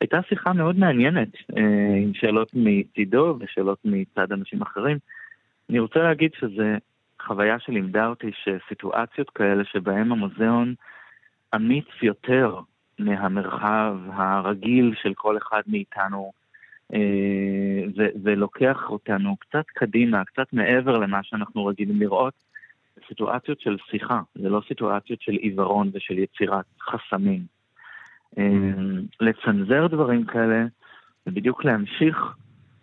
[0.00, 4.98] הייתה שיחה מאוד מעניינת, אה, עם שאלות מצידו ושאלות מצד אנשים אחרים.
[5.70, 6.62] אני רוצה להגיד שזו
[7.22, 10.74] חוויה שלימדה אותי שסיטואציות כאלה שבהן המוזיאון
[11.54, 12.60] אמיץ יותר
[12.98, 16.32] מהמרחב הרגיל של כל אחד מאיתנו,
[16.94, 22.34] אה, ו- ולוקח אותנו קצת קדימה, קצת מעבר למה שאנחנו רגילים לראות,
[23.08, 27.42] סיטואציות של שיחה, זה לא סיטואציות של עיוורון ושל יצירת חסמים.
[28.38, 30.64] אמ, לצנזר דברים כאלה,
[31.26, 32.16] ובדיוק להמשיך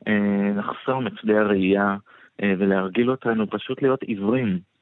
[0.08, 1.98] אה, לחסום את שדה הראייה
[2.44, 4.73] אה, ולהרגיל אותנו פשוט להיות עיוורים אה,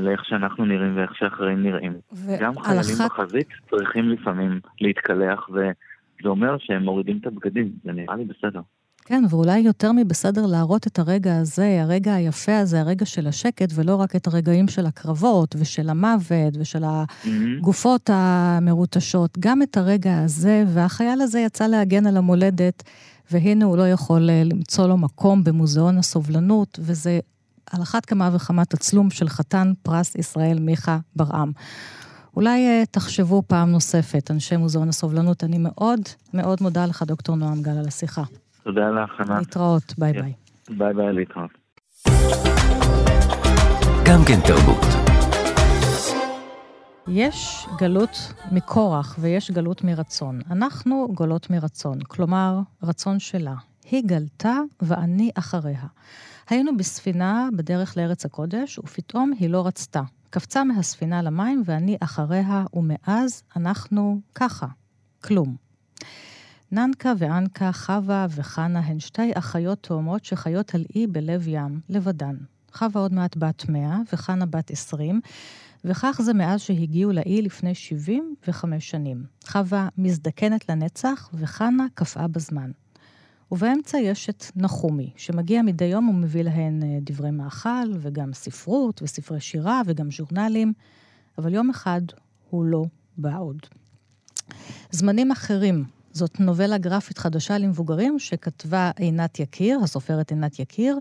[0.00, 1.92] לאיך שאנחנו נראים ואיך שאחרים נראים.
[2.40, 3.10] גם חיילים אחת...
[3.10, 8.60] בחזית צריכים לפעמים להתקלח, וזה אומר שהם מורידים את הבגדים, זה נראה לי בסדר.
[9.04, 13.96] כן, ואולי יותר מבסדר להראות את הרגע הזה, הרגע היפה הזה, הרגע של השקט, ולא
[13.96, 21.20] רק את הרגעים של הקרבות ושל המוות ושל הגופות המרוטשות, גם את הרגע הזה, והחייל
[21.20, 22.82] הזה יצא להגן על המולדת,
[23.30, 27.20] והנה הוא לא יכול אה, למצוא לו מקום במוזיאון הסובלנות, וזה
[27.70, 31.52] על אחת כמה וכמה תצלום של חתן פרס ישראל מיכה ברעם.
[32.36, 35.44] אולי אה, תחשבו פעם נוספת, אנשי מוזיאון הסובלנות.
[35.44, 36.00] אני מאוד
[36.34, 38.22] מאוד מודה לך, דוקטור נועם גל, על השיחה.
[38.64, 39.38] תודה לך, ענת.
[39.38, 40.32] להתראות, ביי ביי.
[40.68, 41.50] ביי ביי, להתראות.
[44.04, 44.84] גם כן תרבות.
[47.08, 50.40] יש גלות מכורח ויש גלות מרצון.
[50.50, 53.54] אנחנו גולות מרצון, כלומר, רצון שלה.
[53.90, 55.86] היא גלתה ואני אחריה.
[56.50, 60.02] היינו בספינה בדרך לארץ הקודש, ופתאום היא לא רצתה.
[60.30, 64.66] קפצה מהספינה למים ואני אחריה, ומאז אנחנו ככה,
[65.24, 65.56] כלום.
[66.72, 72.36] ננקה ואנקה, חווה וחנה הן שתי אחיות תאומות שחיות על אי בלב ים, לבדן.
[72.72, 75.20] חווה עוד מעט בת מאה וחנה בת עשרים,
[75.84, 79.24] וכך זה מאז שהגיעו לאי לפני שבעים וחמש שנים.
[79.46, 82.70] חווה מזדקנת לנצח וחנה קפאה בזמן.
[83.52, 89.40] ובאמצע יש את נחומי, שמגיע מדי יום ומביא להן אה, דברי מאכל, וגם ספרות, וספרי
[89.40, 90.72] שירה, וגם ז'ורנלים,
[91.38, 92.00] אבל יום אחד
[92.50, 92.84] הוא לא
[93.18, 93.58] בא עוד.
[94.90, 100.98] זמנים אחרים זאת נובלה גרפית חדשה למבוגרים שכתבה עינת יקיר, הסופרת עינת יקיר,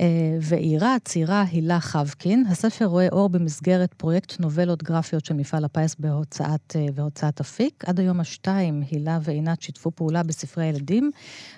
[0.00, 0.06] אה,
[0.40, 2.44] ועירה הצעירה הילה חבקין.
[2.50, 7.84] הספר רואה אור במסגרת פרויקט נובלות גרפיות של מפעל הפיס בהוצאת, אה, בהוצאת אפיק.
[7.86, 11.10] עד היום השתיים, הילה ועינת שיתפו פעולה בספרי ילדים,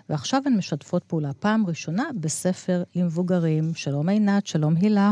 [0.08, 3.64] ועכשיו הן משתפות פעולה פעם ראשונה בספר למבוגרים.
[3.74, 5.10] שלום עינת, שלום הילה.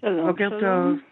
[0.00, 1.11] שלום, בוקר טוב.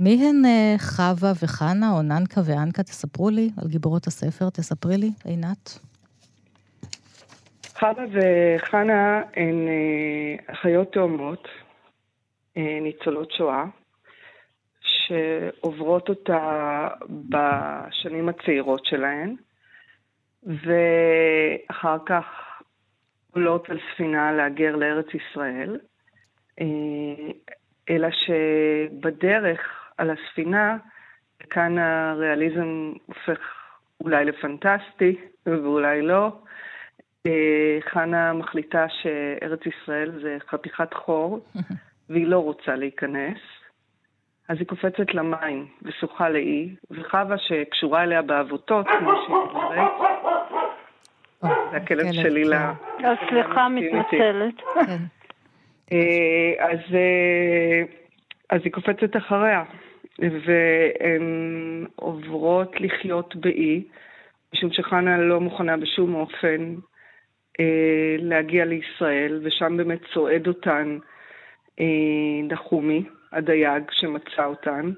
[0.00, 2.82] מי הן אה, חווה וחנה, או ננקה ואנקה?
[2.82, 5.78] תספרו לי על גיבורות הספר, תספרי לי, עינת.
[7.78, 11.48] חווה וחנה הן אה, אחיות תאומות,
[12.56, 13.64] אה, ניצולות שואה,
[14.80, 19.36] שעוברות אותה בשנים הצעירות שלהן,
[20.42, 22.24] ואחר כך
[23.32, 25.78] עולות על ספינה להגר לארץ ישראל,
[27.90, 30.76] אלא שבדרך על הספינה,
[31.42, 33.38] וכאן הריאליזם הופך
[34.00, 36.32] אולי לפנטסטי ואולי לא.
[37.26, 41.40] אה, חנה מחליטה שארץ ישראל זה חתיכת חור,
[42.10, 43.38] והיא לא רוצה להיכנס.
[44.48, 49.90] אז היא קופצת למים ושוחה לאי, וחווה שקשורה אליה בעבותות, כמו שהיא אומרת,
[51.70, 52.54] זה הכלב שלי ל...
[52.98, 53.04] כן.
[53.04, 54.54] אה, סליחה, מתנצלת.
[54.74, 54.96] כן.
[55.92, 56.72] אה,
[58.50, 59.64] אז היא קופצת אחריה.
[60.18, 63.84] והן עוברות לחיות באי,
[64.54, 66.74] משום שחנה לא מוכנה בשום אופן
[67.60, 70.98] אה, להגיע לישראל, ושם באמת צועד אותן
[71.80, 71.84] אה,
[72.48, 74.92] נחומי, הדייג שמצא אותן,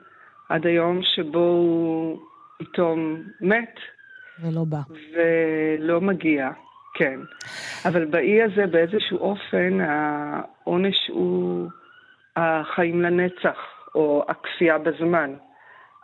[0.48, 2.20] עד היום שבו הוא
[2.58, 3.74] פתאום מת.
[4.42, 4.80] ולא בא.
[5.12, 6.50] ולא מגיע,
[6.94, 7.20] כן.
[7.84, 11.68] אבל באי הזה באיזשהו אופן העונש הוא
[12.36, 15.34] החיים לנצח, או הכפייה בזמן.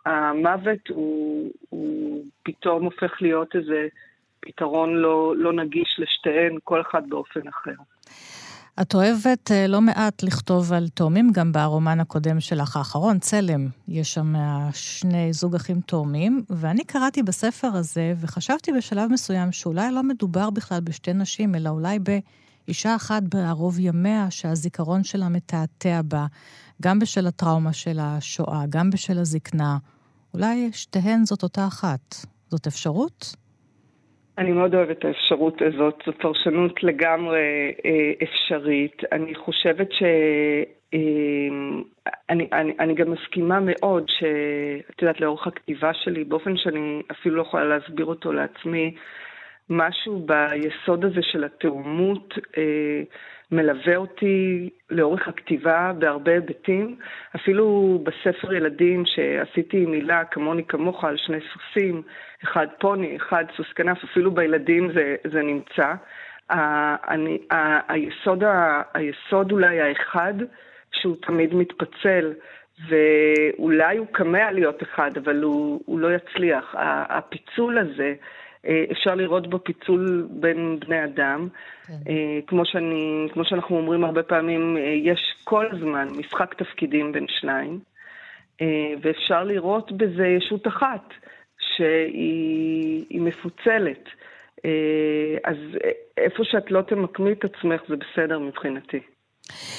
[0.07, 3.87] המוות הוא, הוא פתאום הופך להיות איזה
[4.41, 7.75] פתרון לא, לא נגיש לשתיהן, כל אחד באופן אחר.
[8.83, 13.69] את אוהבת אה, לא מעט לכתוב על תאומים, גם ברומן הקודם שלך, האחרון, צלם.
[13.89, 14.35] יש שם
[14.73, 20.81] שני זוג אחים תאומים, ואני קראתי בספר הזה, וחשבתי בשלב מסוים שאולי לא מדובר בכלל
[20.81, 26.27] בשתי נשים, אלא אולי באישה אחת בערוב ימיה, שהזיכרון שלה מתעתע בה,
[26.83, 29.77] גם בשל הטראומה של השואה, גם בשל הזקנה.
[30.35, 32.15] אולי שתיהן זאת אותה אחת.
[32.49, 33.37] זאת אפשרות?
[34.39, 39.03] אני מאוד אוהבת את האפשרות הזאת, זו פרשנות לגמרי אה, אפשרית.
[39.13, 40.03] אני חושבת ש...
[40.95, 41.49] אה,
[42.31, 47.43] אני, אני, אני גם מסכימה מאוד שאת יודעת, לאורך הכתיבה שלי, באופן שאני אפילו לא
[47.43, 48.95] יכולה להסביר אותו לעצמי,
[49.71, 53.03] משהו ביסוד הזה של התאומות אה,
[53.51, 56.97] מלווה אותי לאורך הכתיבה בהרבה היבטים.
[57.37, 62.03] אפילו בספר ילדים שעשיתי מילה כמוני כמוך על שני סוסים,
[62.45, 65.95] אחד פוני, אחד סוס כנף, אפילו בילדים זה, זה נמצא.
[67.09, 67.39] אני,
[67.89, 68.43] היסוד,
[68.95, 70.35] היסוד אולי האחד,
[70.93, 72.33] שהוא תמיד מתפצל,
[72.89, 76.75] ואולי הוא כמה להיות אחד, אבל הוא, הוא לא יצליח.
[76.79, 78.15] הפיצול הזה,
[78.93, 81.49] אפשר לראות בו פיצול בין בני אדם.
[81.87, 81.93] כן.
[82.09, 87.27] אה, כמו, שאני, כמו שאנחנו אומרים הרבה פעמים, אה, יש כל הזמן משחק תפקידים בין
[87.29, 87.79] שניים,
[89.03, 91.15] ואפשר לראות בזה ישות אחת,
[91.59, 94.09] שהיא מפוצלת.
[95.45, 95.57] אז
[96.19, 99.01] איפה שאת לא תמקמי את עצמך זה בסדר מבחינתי.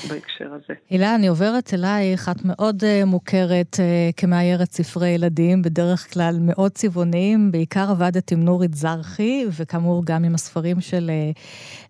[0.09, 0.73] בהקשר הזה.
[0.89, 6.71] הילה, אני עוברת אלייך, את מאוד uh, מוכרת uh, כמאיירת ספרי ילדים, בדרך כלל מאוד
[6.71, 11.37] צבעוניים, בעיקר עבדת עם נורית זרחי, וכאמור גם עם הספרים של uh,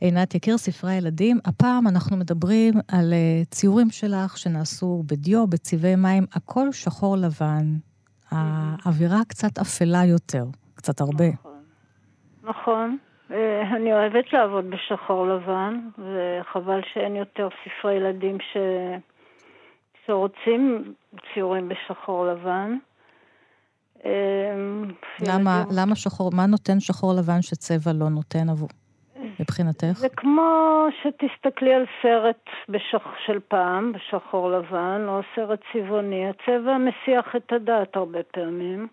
[0.01, 1.39] עינת יקיר, ספרי הילדים.
[1.45, 7.75] הפעם אנחנו מדברים על uh, ציורים שלך שנעשו בדיו, בצבעי מים, הכל שחור לבן.
[8.32, 11.25] האווירה קצת אפלה יותר, קצת הרבה.
[11.30, 11.51] נכון.
[12.43, 12.97] נכון.
[13.32, 18.57] אה, אני אוהבת לעבוד בשחור לבן, וחבל שאין יותר ספרי ילדים ש...
[20.05, 20.93] שרוצים
[21.34, 22.78] ציורים בשחור לבן.
[24.05, 24.11] אה,
[25.28, 25.63] למה.
[25.78, 28.69] למה שחור, מה נותן שחור לבן שצבע לא נותן עבור,
[29.39, 29.93] מבחינתך?
[29.93, 36.30] זה כמו שתסתכלי על סרט בשח, של פעם, בשחור לבן, או סרט צבעוני.
[36.30, 38.88] הצבע מסיח את הדעת הרבה פעמים.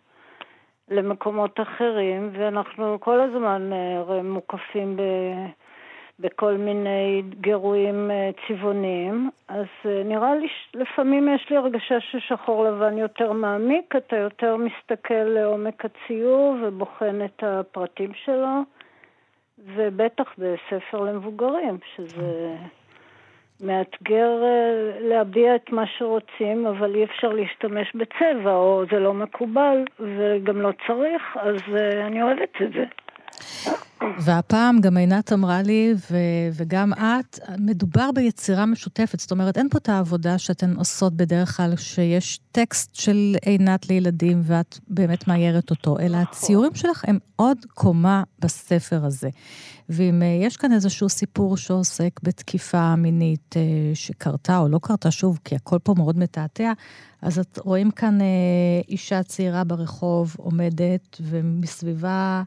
[0.88, 5.02] למקומות אחרים, ואנחנו כל הזמן אה, מוקפים ב...
[6.20, 12.98] בכל מיני גירויים אה, צבעוניים, אז אה, נראה לי, לפעמים יש לי הרגשה ששחור לבן
[12.98, 18.62] יותר מעמיק, אתה יותר מסתכל לעומק הציור ובוחן את הפרטים שלו,
[19.58, 22.56] ובטח בספר למבוגרים, שזה...
[23.60, 29.84] מאתגר אה, להביע את מה שרוצים, אבל אי אפשר להשתמש בצבע, או זה לא מקובל,
[30.00, 32.84] וגם לא צריך, אז אה, אני אוהבת את זה.
[34.18, 36.16] והפעם גם עינת אמרה לי, ו-
[36.52, 39.20] וגם את, מדובר ביצירה משותפת.
[39.20, 44.40] זאת אומרת, אין פה את העבודה שאתן עושות בדרך כלל, שיש טקסט של עינת לילדים
[44.44, 46.20] ואת באמת מאיירת אותו, אלא נכון.
[46.20, 49.28] הציורים שלך הם עוד קומה בספר הזה.
[49.88, 53.62] ואם אה, יש כאן איזשהו סיפור שעוסק בתקיפה מינית אה,
[53.94, 56.72] שקרתה או לא קרתה, שוב, כי הכל פה מאוד מתעתע,
[57.22, 58.26] אז את רואים כאן אה,
[58.88, 62.42] אישה צעירה ברחוב עומדת, ומסביבה...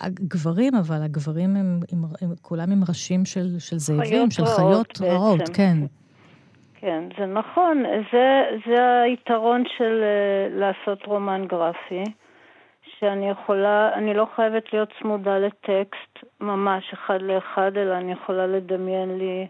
[0.00, 5.48] הגברים, אבל הגברים הם, הם, הם כולם עם ראשים של, של זאבים, של חיות רעות,
[5.54, 5.76] כן.
[6.80, 7.82] כן, זה נכון.
[8.12, 12.04] זה, זה היתרון של uh, לעשות רומן גרפי,
[12.98, 19.18] שאני יכולה, אני לא חייבת להיות צמודה לטקסט ממש אחד לאחד, אלא אני יכולה לדמיין
[19.18, 19.46] לי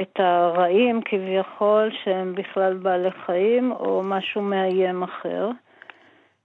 [0.00, 5.50] את הרעים כביכול, שהם בכלל בעלי חיים, או משהו מאיים אחר.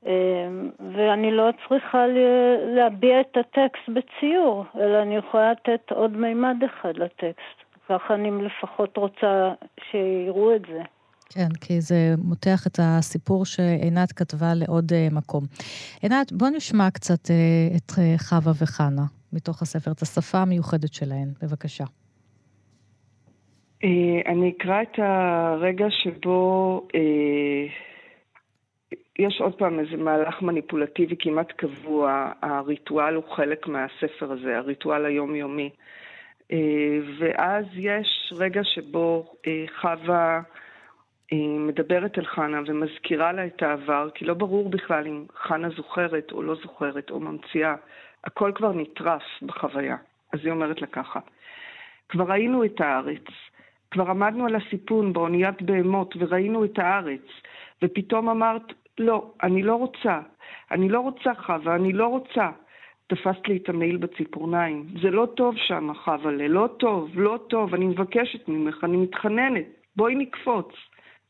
[0.06, 2.06] אמ, ואני לא צריכה
[2.76, 7.60] להביע את הטקסט בציור, אלא אני יכולה לתת עוד מימד אחד לטקסט.
[7.90, 9.54] ככה אני לפחות רוצה
[9.92, 10.82] שיראו את זה.
[11.34, 15.44] כן, כי זה מותח את הסיפור שעינת כתבה לעוד uh, מקום.
[16.02, 21.28] עינת, בוא נשמע קצת uh, את uh, חווה וחנה מתוך הספר, את השפה המיוחדת שלהן.
[21.42, 21.84] בבקשה.
[24.26, 26.82] אני אקרא את הרגע שבו
[29.20, 35.70] יש עוד פעם איזה מהלך מניפולטיבי כמעט קבוע, הריטואל הוא חלק מהספר הזה, הריטואל היומיומי.
[36.52, 40.42] אה, ואז יש רגע שבו אה, חווה
[41.68, 46.44] מדברת אל חנה ומזכירה לה את העבר, כי לא ברור בכלל אם חנה זוכרת או
[46.44, 47.76] לא זוכרת או ממציאה.
[48.24, 49.98] הכל כבר נטרף בחוויה.
[50.34, 51.20] אז היא אומרת לה ככה:
[52.10, 53.24] כבר ראינו את הארץ,
[53.92, 57.26] כבר עמדנו על הסיפון באוניית בהמות וראינו את הארץ,
[57.84, 60.20] ופתאום אמרת, לא, אני לא רוצה,
[60.72, 62.50] אני לא רוצה חווה, אני לא רוצה.
[63.08, 64.86] תפסת לי את המעיל בציפורניים.
[65.02, 70.16] זה לא טוב שם, חווה, לא טוב, לא טוב, אני מבקשת ממך, אני מתחננת, בואי
[70.16, 70.68] נקפוץ.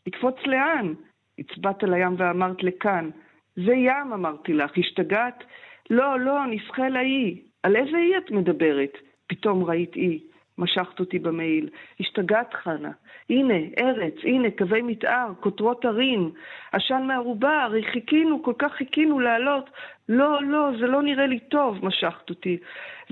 [0.07, 0.93] לקפוץ לאן?
[1.39, 3.09] הצבעת לים ואמרת לכאן.
[3.55, 5.43] זה ים, אמרתי לך, השתגעת?
[5.89, 7.41] לא, לא, נסחה לאי.
[7.63, 8.97] על איזה אי את מדברת?
[9.27, 10.19] פתאום ראית אי.
[10.59, 11.69] משכת אותי במעיל.
[11.99, 12.91] השתגעת, חנה.
[13.29, 16.31] הנה, ארץ, הנה, קווי מתאר, כותרות ערים,
[16.71, 19.69] עשן מערובה, הרי חיכינו, כל כך חיכינו לעלות.
[20.09, 22.57] לא, לא, זה לא נראה לי טוב, משכת אותי.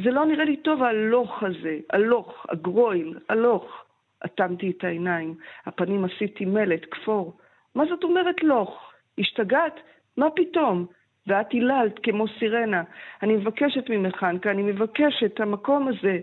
[0.03, 3.83] זה לא נראה לי טוב, הלוך הזה, הלוך, הגרויל, הלוך.
[4.25, 5.35] אטמתי את העיניים,
[5.65, 7.37] הפנים עשיתי מלט, כפור.
[7.75, 8.91] מה זאת אומרת לוך?
[9.17, 9.79] השתגעת?
[10.17, 10.85] מה פתאום?
[11.27, 12.83] ואת היללת כמו סירנה.
[13.23, 16.19] אני מבקשת ממך, אנקה, אני מבקשת, המקום הזה.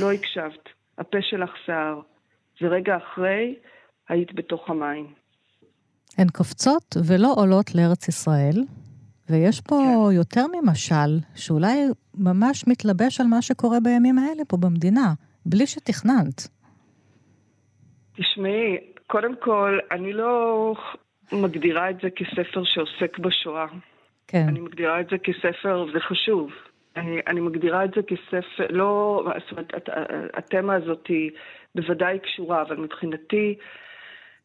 [0.00, 0.68] לא הקשבת,
[0.98, 2.00] הפה שלך סער,
[2.62, 3.54] ורגע אחרי
[4.08, 5.06] היית בתוך המים.
[6.18, 8.64] הן קופצות ולא עולות לארץ ישראל,
[9.30, 10.16] ויש פה כן.
[10.16, 15.14] יותר ממשל, שאולי ממש מתלבש על מה שקורה בימים האלה פה במדינה,
[15.46, 16.48] בלי שתכננת.
[18.16, 20.74] תשמעי, קודם כל, אני לא
[21.32, 23.66] מגדירה את זה כספר שעוסק בשואה.
[24.28, 24.44] כן.
[24.48, 26.50] אני מגדירה את זה כספר, זה חשוב.
[26.96, 29.72] אני, אני מגדירה את זה כספר, לא, זאת אומרת,
[30.34, 31.30] התמה הזאת היא
[31.74, 33.58] בוודאי קשורה, אבל מבחינתי,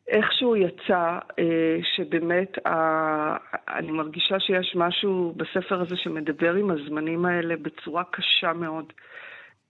[0.08, 3.38] איכשהו יצא אה, שבאמת אה,
[3.70, 8.94] אני מרגישה שיש משהו בספר הזה שמדבר עם הזמנים האלה בצורה קשה מאוד.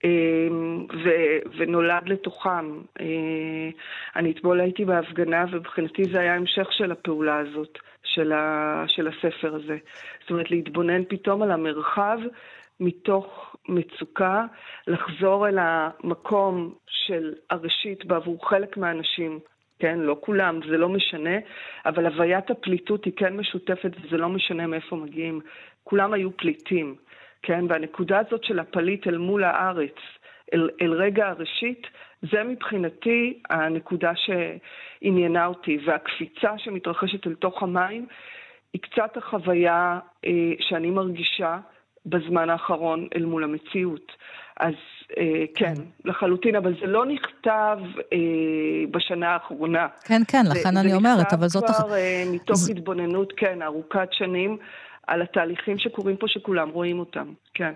[0.04, 2.80] אמ, ו- ונולד לתוכם.
[3.00, 3.68] אה,
[4.16, 9.54] אני אתמול הייתי בהפגנה, ומבחינתי זה היה המשך של הפעולה הזאת, של, ה- של הספר
[9.54, 9.76] הזה.
[10.20, 12.18] זאת אומרת, להתבונן פתאום על המרחב
[12.82, 14.44] מתוך מצוקה,
[14.86, 19.38] לחזור אל המקום של הראשית בעבור חלק מהאנשים.
[19.78, 21.36] כן, לא כולם, זה לא משנה,
[21.86, 25.40] אבל הוויית הפליטות היא כן משותפת וזה לא משנה מאיפה מגיעים.
[25.84, 26.94] כולם היו פליטים.
[27.42, 27.64] כן?
[27.68, 29.96] והנקודה הזאת של הפליט אל מול הארץ,
[30.54, 31.86] אל, אל רגע הראשית,
[32.22, 35.78] זה מבחינתי הנקודה שעניינה אותי.
[35.84, 38.06] והקפיצה שמתרחשת אל תוך המים
[38.72, 41.58] היא קצת החוויה אה, שאני מרגישה
[42.06, 44.12] בזמן האחרון אל מול המציאות.
[44.60, 44.74] אז
[45.18, 45.74] אה, כן,
[46.04, 47.78] לחלוטין, אבל זה לא נכתב
[48.12, 48.18] אה,
[48.90, 49.86] בשנה האחרונה.
[50.04, 51.66] כן, כן, לכן אני אומרת, אבל זאת...
[51.66, 52.70] זה נכתב כבר אה, מתוך ז...
[52.70, 54.58] התבוננות, כן, ארוכת שנים.
[55.06, 57.72] על התהליכים שקורים פה, שכולם רואים אותם, כן.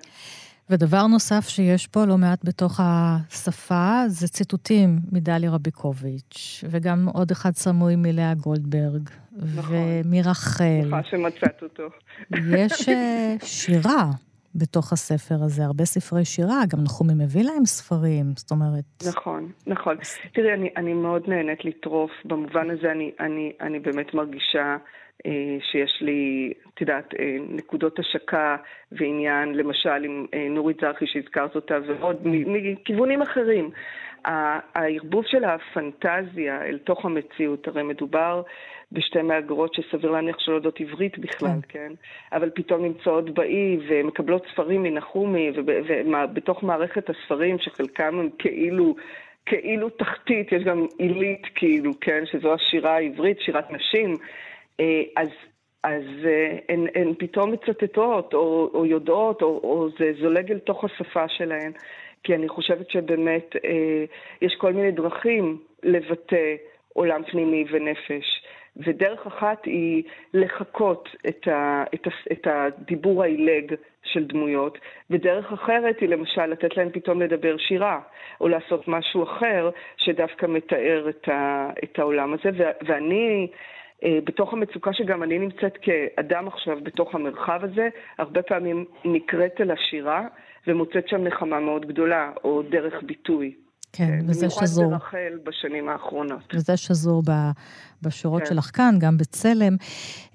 [0.70, 7.50] ודבר נוסף שיש פה לא מעט בתוך השפה, זה ציטוטים מדליה רביקוביץ', וגם עוד אחד
[7.54, 9.74] סמוי מלאה גולדברג, נכון.
[10.04, 10.86] ומרחל.
[10.86, 11.88] נכון שמצאת אותו.
[12.56, 14.10] יש אה, שירה
[14.54, 18.84] בתוך הספר הזה, הרבה ספרי שירה, גם נחומי מביא להם ספרים, זאת אומרת...
[19.08, 19.96] נכון, נכון.
[20.34, 24.76] תראי, אני, אני מאוד נהנית לטרוף, במובן הזה אני, אני, אני באמת מרגישה
[25.70, 28.56] שיש לי, את יודעת, אה, נקודות השקה
[28.92, 33.70] ועניין, למשל עם אה, נורית זרחי שהזכרת אותה, ועוד מכיוונים אחרים.
[34.24, 38.42] הערבוב של הפנטזיה אל תוך המציאות, הרי מדובר
[38.92, 41.78] בשתי מהגרות שסביר להניח שלא יודעות עברית בכלל, כן.
[41.88, 41.92] כן?
[42.32, 48.94] אבל פתאום נמצאות באי ומקבלות ספרים מנחומי, ובתוך מערכת הספרים, שחלקם הם כאילו...
[49.48, 54.16] כאילו תחתית, יש גם עילית כאילו, כן, שזו השירה העברית, שירת נשים, אה,
[55.16, 55.28] אז,
[55.82, 60.84] אז אה, הן, הן פתאום מצטטות או, או יודעות, או, או זה זולג אל תוך
[60.84, 61.72] השפה שלהן.
[62.22, 64.04] כי אני חושבת שבאמת אה,
[64.42, 66.54] יש כל מיני דרכים לבטא
[66.92, 68.42] עולם פנימי ונפש.
[68.76, 70.02] ודרך אחת היא
[70.34, 74.78] לחקות את, ה, את, ה, את הדיבור העילג של דמויות,
[75.10, 78.00] ודרך אחרת היא למשל לתת להן פתאום לדבר שירה,
[78.40, 82.50] או לעשות משהו אחר שדווקא מתאר את, ה, את העולם הזה.
[82.58, 83.54] ו, ואני אה,
[84.04, 87.88] בתוך המצוקה שגם אני נמצאת כאדם עכשיו בתוך המרחב הזה,
[88.18, 90.22] הרבה פעמים נקראת אל השירה
[90.66, 93.54] ומוצאת שם נחמה מאוד גדולה, או דרך ביטוי.
[93.92, 94.84] כן, אה, וזה שזור.
[94.84, 96.54] במיוחד ברחל בשנים האחרונות.
[96.54, 97.30] וזה שזור ב,
[98.02, 98.46] בשורות כן.
[98.46, 99.76] שלך כאן, גם בצלם.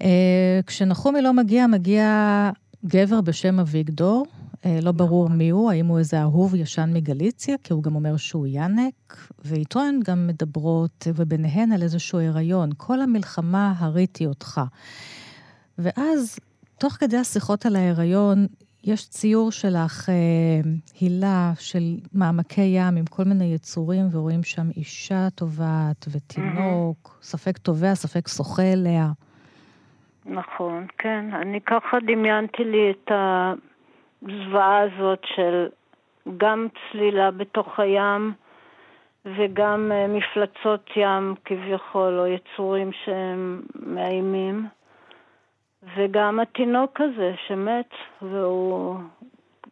[0.02, 2.04] אה, כשנחומי לא מגיע, מגיע
[2.86, 4.26] גבר בשם אביגדור,
[4.66, 8.16] אה, לא ברור מי הוא, האם הוא איזה אהוב ישן מגליציה, כי הוא גם אומר
[8.16, 12.70] שהוא ינק, ואיתו הן גם מדברות, וביניהן על איזשהו הריון.
[12.76, 14.60] כל המלחמה הריתי אותך.
[15.78, 16.38] ואז,
[16.78, 18.46] תוך כדי השיחות על ההיריון,
[18.84, 20.14] יש ציור שלך, אה,
[21.00, 27.94] הילה, של מעמקי ים עם כל מיני יצורים, ורואים שם אישה טובעת ותינוק, ספק טובע,
[27.94, 29.12] ספק שוחה אליה.
[30.26, 31.24] נכון, כן.
[31.32, 33.12] אני ככה דמיינתי לי את
[34.22, 35.68] הזוועה הזאת של
[36.36, 38.32] גם צלילה בתוך הים
[39.24, 44.66] וגם אה, מפלצות ים כביכול, או יצורים שהם מאיימים.
[45.96, 47.90] וגם התינוק הזה שמת,
[48.22, 48.96] והוא,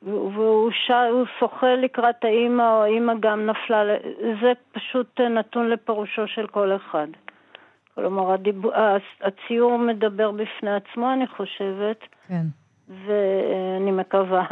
[0.03, 0.91] והוא ש...
[1.39, 3.83] שוחה לקראת האימא, או האימא גם נפלה,
[4.43, 7.07] זה פשוט נתון לפירושו של כל אחד.
[7.95, 8.63] כלומר, הדיב...
[9.21, 11.99] הציור מדבר בפני עצמו, אני חושבת.
[12.29, 12.47] כן.
[12.89, 14.47] ואני מקווה.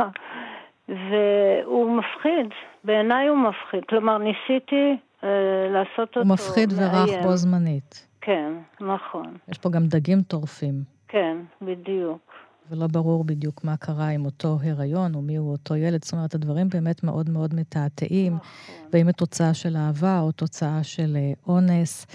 [0.88, 2.46] והוא מפחיד,
[2.84, 3.84] בעיניי הוא מפחיד.
[3.88, 5.28] כלומר, ניסיתי אה,
[5.70, 8.06] לעשות אותו הוא מפחיד ורך בו זמנית.
[8.20, 9.36] כן, נכון.
[9.48, 10.74] יש פה גם דגים טורפים.
[11.08, 12.32] כן, בדיוק.
[12.70, 16.04] ולא ברור בדיוק מה קרה עם אותו הריון, או מיהו אותו ילד.
[16.04, 18.88] זאת אומרת, הדברים באמת מאוד מאוד מתעתעים, נכון.
[18.92, 22.06] ואם תוצאה של אהבה או תוצאה של אה, אונס.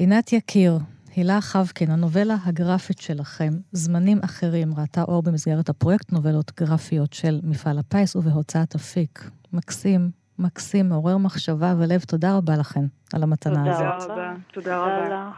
[0.00, 0.78] עינת יקיר,
[1.16, 7.78] הילה חבקין, הנובלה הגרפית שלכם, זמנים אחרים, ראתה אור במסגרת הפרויקט נובלות גרפיות של מפעל
[7.78, 9.30] הפיס ובהוצאת אפיק.
[9.52, 12.00] מקסים, מקסים, מעורר מחשבה ולב.
[12.00, 14.08] תודה רבה לכן על המתנה תודה הזאת.
[14.08, 14.34] תודה רבה.
[14.52, 15.30] תודה רבה.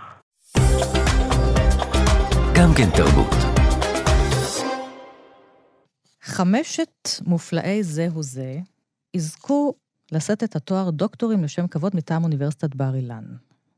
[2.55, 3.35] גם כן תרבות.
[6.23, 8.59] חמשת מופלאי זהו זה
[9.15, 9.75] יזכו
[10.13, 13.25] לשאת את התואר דוקטורים לשם כבוד מטעם אוניברסיטת בר אילן.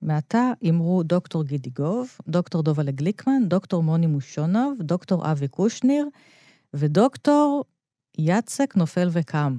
[0.05, 6.07] מעתה אמרו דוקטור גידי גוב, דוקטור דובלה גליקמן, דוקטור מוני מושונוב, דוקטור אבי קושניר
[6.75, 7.65] ודוקטור
[8.19, 9.53] יצק נופל וקם.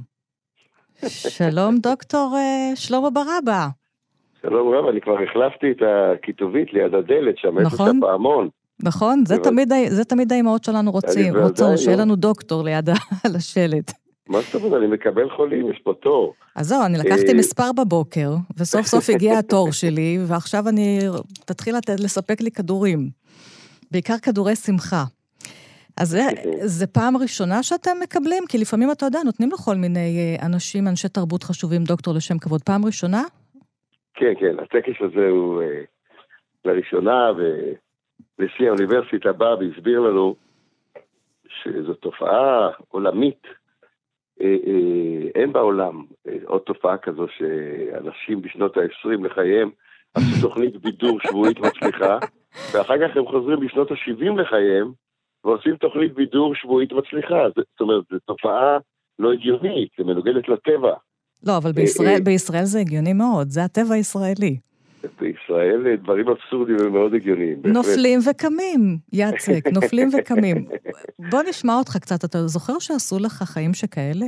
[1.08, 3.68] שלום, דוקטור uh, שלמה ברבא.
[4.42, 5.82] שלום רב, אני כבר החלפתי את
[6.18, 8.00] הכיתובית ליד הדלת, שם איפה נכון.
[8.02, 8.50] שהפעמון.
[8.84, 9.24] נכון?
[9.26, 11.78] זה תמיד, זה תמיד האימהות שלנו רוצים, רוצות.
[11.78, 12.90] שיהיה לנו דוקטור ליד
[13.26, 14.05] על השלט.
[14.30, 16.34] מה זאת אומרת, אני מקבל חולים, יש פה תור.
[16.56, 21.00] אז זהו, אני לקחתי אה, מספר בבוקר, וסוף סוף הגיע התור שלי, ועכשיו אני...
[21.46, 23.10] תתחיל לספק לי כדורים.
[23.92, 25.04] בעיקר כדורי שמחה.
[25.98, 26.22] אז זה,
[26.62, 28.44] זה פעם ראשונה שאתם מקבלים?
[28.50, 32.62] כי לפעמים, אתה יודע, נותנים לכל מיני אה, אנשים, אנשי תרבות חשובים, דוקטור לשם כבוד.
[32.62, 33.24] פעם ראשונה?
[34.14, 35.82] כן, כן, הטקס הזה הוא אה,
[36.66, 40.36] לראשונה, ונשיא האוניברסיטה בא והסביר לנו
[41.48, 43.44] שזו תופעה עולמית.
[44.42, 49.70] אה, אה, אין בעולם אה, עוד תופעה כזו שאנשים בשנות ה-20 לחייהם
[50.14, 52.18] עשו תוכנית בידור שבועית מצליחה,
[52.74, 54.92] ואחר כך הם חוזרים בשנות ה-70 לחייהם
[55.44, 57.50] ועושים תוכנית בידור שבועית מצליחה.
[57.56, 58.78] זאת אומרת, זו תופעה
[59.20, 60.94] לא הגיונית, זה מנוגדת לטבע.
[61.44, 62.22] לא, אבל בישראל.
[62.24, 64.58] בישראל זה הגיוני מאוד, זה הטבע הישראלי.
[65.20, 67.62] בישראל דברים אבסורדיים הם מאוד הגיוניים.
[67.62, 67.76] בהחלט.
[67.76, 70.68] נופלים וקמים, יצק, נופלים וקמים.
[71.30, 74.26] בוא נשמע אותך קצת, אתה זוכר שעשו לך חיים שכאלה?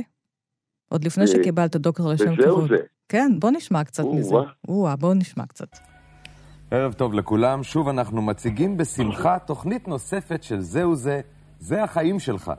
[0.88, 2.68] עוד לפני אה, שקיבלת דוקטור לשם וזהו כבוד.
[2.68, 2.76] זה.
[3.08, 4.34] כן, בוא נשמע קצת מזה.
[4.68, 5.78] או-אה, בוא נשמע קצת.
[6.70, 11.20] ערב טוב לכולם, שוב אנחנו מציגים בשמחה תוכנית נוספת של זהו זה,
[11.58, 12.52] זה החיים שלך.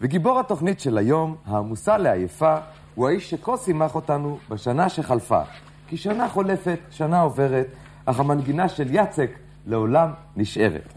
[0.00, 2.56] וגיבור התוכנית של היום, העמוסה לעייפה,
[2.94, 5.42] הוא האיש שכה שימח אותנו בשנה שחלפה.
[5.94, 7.66] כי שנה חולפת, שנה עוברת,
[8.04, 9.30] אך המנגינה של יצק
[9.66, 10.92] לעולם נשארת.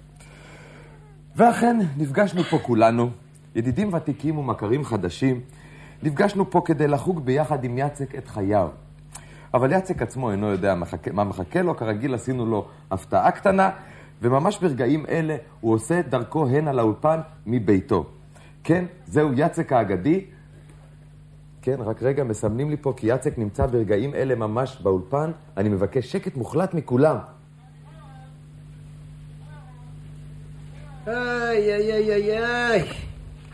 [1.36, 3.10] ואכן, נפגשנו פה כולנו,
[3.56, 5.42] ידידים ותיקים ומכרים חדשים,
[6.04, 8.70] נפגשנו פה כדי לחוג ביחד עם יצק את חייו.
[9.54, 10.76] אבל יצק עצמו אינו יודע
[11.14, 13.70] מה מחכה לו, כרגיל עשינו לו הפתעה קטנה,
[14.22, 18.06] וממש ברגעים אלה הוא עושה את דרכו הנה לאולפן מביתו.
[18.64, 20.26] כן, זהו יצק האגדי.
[21.68, 25.32] כן, רק רגע, מסמנים לי פה כי יצק נמצא ברגעים אלה ממש באולפן.
[25.58, 27.18] אני מבקש שקט מוחלט מכולם.
[31.08, 32.84] איי, איי, איי, איי, איי.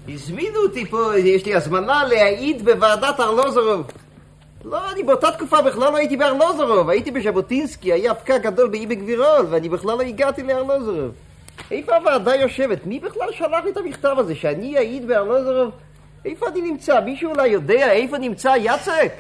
[0.08, 3.88] הזמינו אותי פה, יש לי הזמנה להעיד בוועדת ארלוזורוב.
[4.66, 9.46] לא, אני באותה תקופה בכלל לא הייתי בארלוזורוב, הייתי בז'בוטינסקי, היה פקק גדול באי בגבירול,
[9.50, 11.12] ואני בכלל לא הגעתי לארלוזורוב.
[11.72, 12.86] איפה הוועדה יושבת?
[12.86, 15.72] מי בכלל שלח לי את המכתב הזה, שאני אעיד בארלוזורוב?
[16.26, 17.02] איפה אני נמצא?
[17.02, 19.12] מישהו אולי יודע איפה נמצא יצק?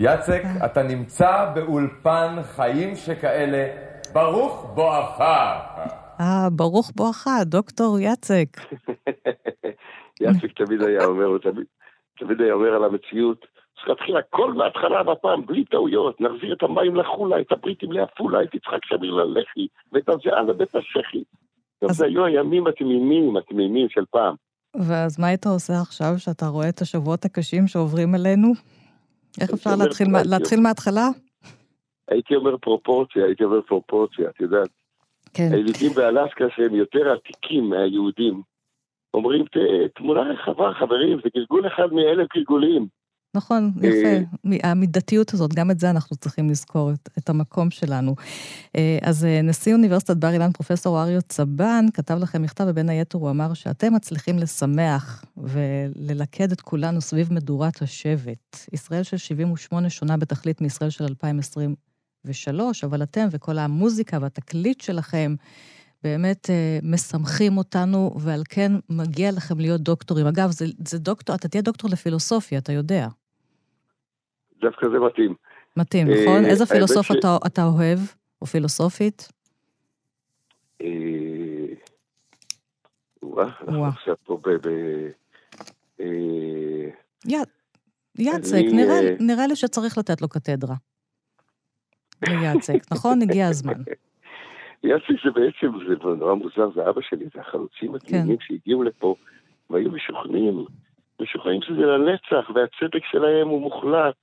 [0.00, 3.66] יצק, אתה נמצא באולפן חיים שכאלה,
[4.12, 5.20] ברוך בואך.
[6.20, 8.48] אה, ברוך בואך, דוקטור יצק.
[10.20, 11.64] יצק תמיד היה אומר, הוא תמיד,
[12.18, 16.96] תמיד היה אומר על המציאות, צריך להתחיל הכל מההתחלה והפעם, בלי טעויות, נחזיר את המים
[16.96, 21.22] לחולה, את הבריטים לעפולה, את יצחק שמיר ללח"י, ואת הזיעה לבית השחי.
[21.90, 24.34] זה היו הימים התמימים, התמימים של פעם.
[24.86, 28.52] ואז מה היית עושה עכשיו, שאתה רואה את השבועות הקשים שעוברים אלינו?
[29.40, 30.22] איך אפשר להתחיל, מה-.
[30.24, 31.08] להתחיל מההתחלה?
[32.08, 34.68] הייתי אומר פרופורציה, הייתי אומר פרופורציה, את יודעת.
[35.34, 35.48] כן.
[35.52, 38.42] הילידים באלסקה שהם יותר עתיקים מהיהודים,
[39.14, 39.44] אומרים,
[39.94, 42.86] תמונה רחבה, חברים, זה גלגול אחד מאלף גלגולים.
[43.34, 44.24] נכון, יפה.
[44.62, 48.14] המידתיות הזאת, גם את זה אנחנו צריכים לזכור, את, את המקום שלנו.
[48.76, 53.18] אה, אז אה, נשיא אוניברסיטת בר אילן, פרופסור אריו צבן, כתב לכם מכתב, ובין היתר
[53.18, 58.66] הוא אמר שאתם מצליחים לשמח וללכד את כולנו סביב מדורת השבט.
[58.72, 65.34] ישראל של 78 שונה בתכלית מישראל של 2023, אבל אתם וכל המוזיקה והתקליט שלכם,
[66.02, 70.26] באמת אה, משמחים אותנו, ועל כן מגיע לכם להיות דוקטורים.
[70.26, 73.08] אגב, זה, זה דוקטור, אתה תהיה דוקטור לפילוסופיה, אתה יודע.
[74.60, 75.34] דווקא זה מתאים.
[75.76, 76.44] מתאים, אה, נכון?
[76.44, 77.10] איזה פילוסוף ש...
[77.10, 77.98] אתה, אתה אוהב,
[78.42, 79.28] או פילוסופית?
[80.82, 80.86] אה...
[83.22, 84.48] וואה, אנחנו עכשיו פה ב...
[86.00, 86.88] אה...
[88.54, 88.72] אני...
[88.72, 90.74] נראה, אה, נראה לי שצריך לתת לו קתדרה.
[92.28, 93.22] ליצק, נכון?
[93.22, 93.82] הגיע הזמן.
[94.84, 98.44] יאסי זה בעצם, זה נורא מוזר, זה אבא שלי, זה החלוצים התמימים כן.
[98.46, 99.14] שהגיעו לפה
[99.70, 100.64] והיו משוכנעים,
[101.20, 104.14] משוכנעים שזה לנצח, והצדק שלהם הוא מוחלט.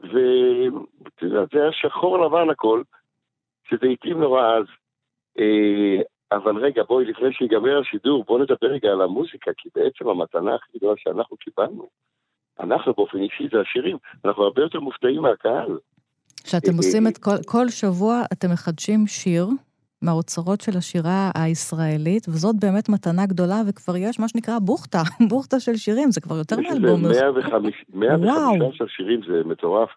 [0.00, 2.82] ואתה יודע, זה היה שחור לבן הכל,
[3.68, 4.64] שזה התאים נורא אז.
[5.38, 10.54] אה, אבל רגע, בואי, לפני שיגמר השידור, בואו נדבר רגע על המוזיקה, כי בעצם המתנה
[10.54, 11.88] הכי גדולה שאנחנו קיבלנו,
[12.60, 15.78] אנחנו באופן אישי זה השירים, אנחנו הרבה יותר מופתעים מהקהל.
[16.44, 19.46] כשאתם אה, עושים את כל, כל שבוע, אתם מחדשים שיר,
[20.02, 25.76] מהאוצרות של השירה הישראלית, וזאת באמת מתנה גדולה, וכבר יש מה שנקרא בוכטה, בוכטה של
[25.76, 27.00] שירים, זה כבר יותר מאלבום.
[27.00, 27.22] יש איזה
[27.94, 29.90] 115 שירים, זה מטורף,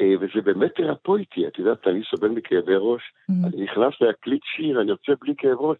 [0.00, 3.46] אה, וזה באמת תרפויטי, את יודעת, אני סובל מכאבי ראש, mm-hmm.
[3.46, 5.76] אני נכנס להקליט שיר, אני יוצא בלי כאב ראש,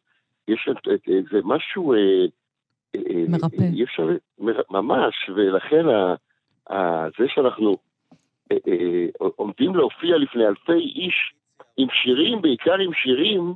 [0.48, 0.68] יש
[1.08, 1.92] איזה משהו...
[1.92, 1.98] אה,
[2.96, 3.62] אה, מרפא.
[3.72, 4.08] אי אפשר,
[4.70, 5.84] ממש, ולכן
[7.18, 7.76] זה שאנחנו
[9.18, 11.32] עומדים להופיע לפני אלפי איש,
[11.76, 13.54] עם שירים, בעיקר עם שירים,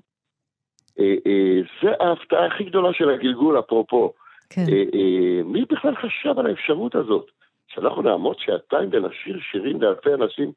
[0.99, 4.13] אה, אה, זה ההפתעה הכי גדולה של הגלגול, אפרופו.
[4.51, 4.61] כן.
[4.61, 7.31] אה, מי בכלל חשב על האפשרות הזאת?
[7.69, 10.53] שאנחנו נעמוד שעתיים ונשאיר שירים לאלפי אנשים,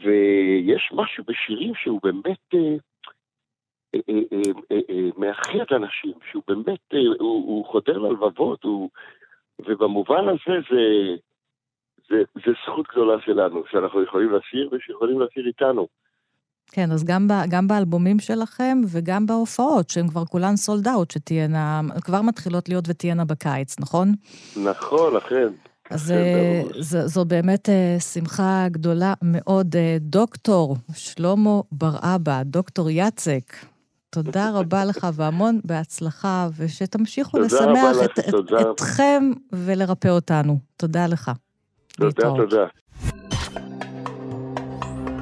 [0.00, 2.54] ויש משהו בשירים שהוא באמת
[5.16, 8.90] מאחד אנשים, שהוא באמת, הוא, הוא חודר ללבבות, הוא,
[9.58, 11.14] ובמובן הזה זה,
[12.08, 15.88] זה, זה זכות גדולה שלנו, שאנחנו יכולים לשיר ושיכולים לשיר איתנו.
[16.72, 21.80] כן, אז גם, ב, גם באלבומים שלכם וגם בהופעות, שהן כבר כולן סולד אאוט, שתהיינה,
[22.00, 24.14] כבר מתחילות להיות ותהיינה בקיץ, נכון?
[24.56, 25.48] נכון, אכן.
[25.90, 29.74] אז אה, זו, זו באמת uh, שמחה גדולה מאוד.
[29.74, 33.56] Uh, דוקטור שלמה בר-אבא, דוקטור יצק,
[34.10, 40.58] תודה רבה לך והמון בהצלחה, ושתמשיכו לשמח את, את, אתכם ולרפא אותנו.
[40.76, 41.30] תודה לך.
[41.88, 42.66] תודה, תודה.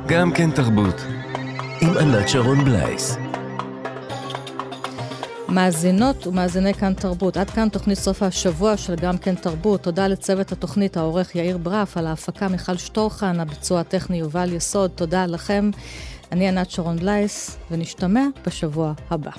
[0.08, 1.21] גם כן תרבות.
[1.82, 3.16] עם ענת שרון בלייס.
[5.48, 9.82] מאזינות ומאזיני כאן תרבות, עד כאן תוכנית סוף השבוע של גם כן תרבות.
[9.82, 14.90] תודה לצוות התוכנית, העורך יאיר ברף, על ההפקה מיכל שטורחן, הביצוע הטכני יובל יסוד.
[14.94, 15.70] תודה לכם.
[16.32, 19.30] אני ענת שרון בלייס, ונשתמע בשבוע הבא.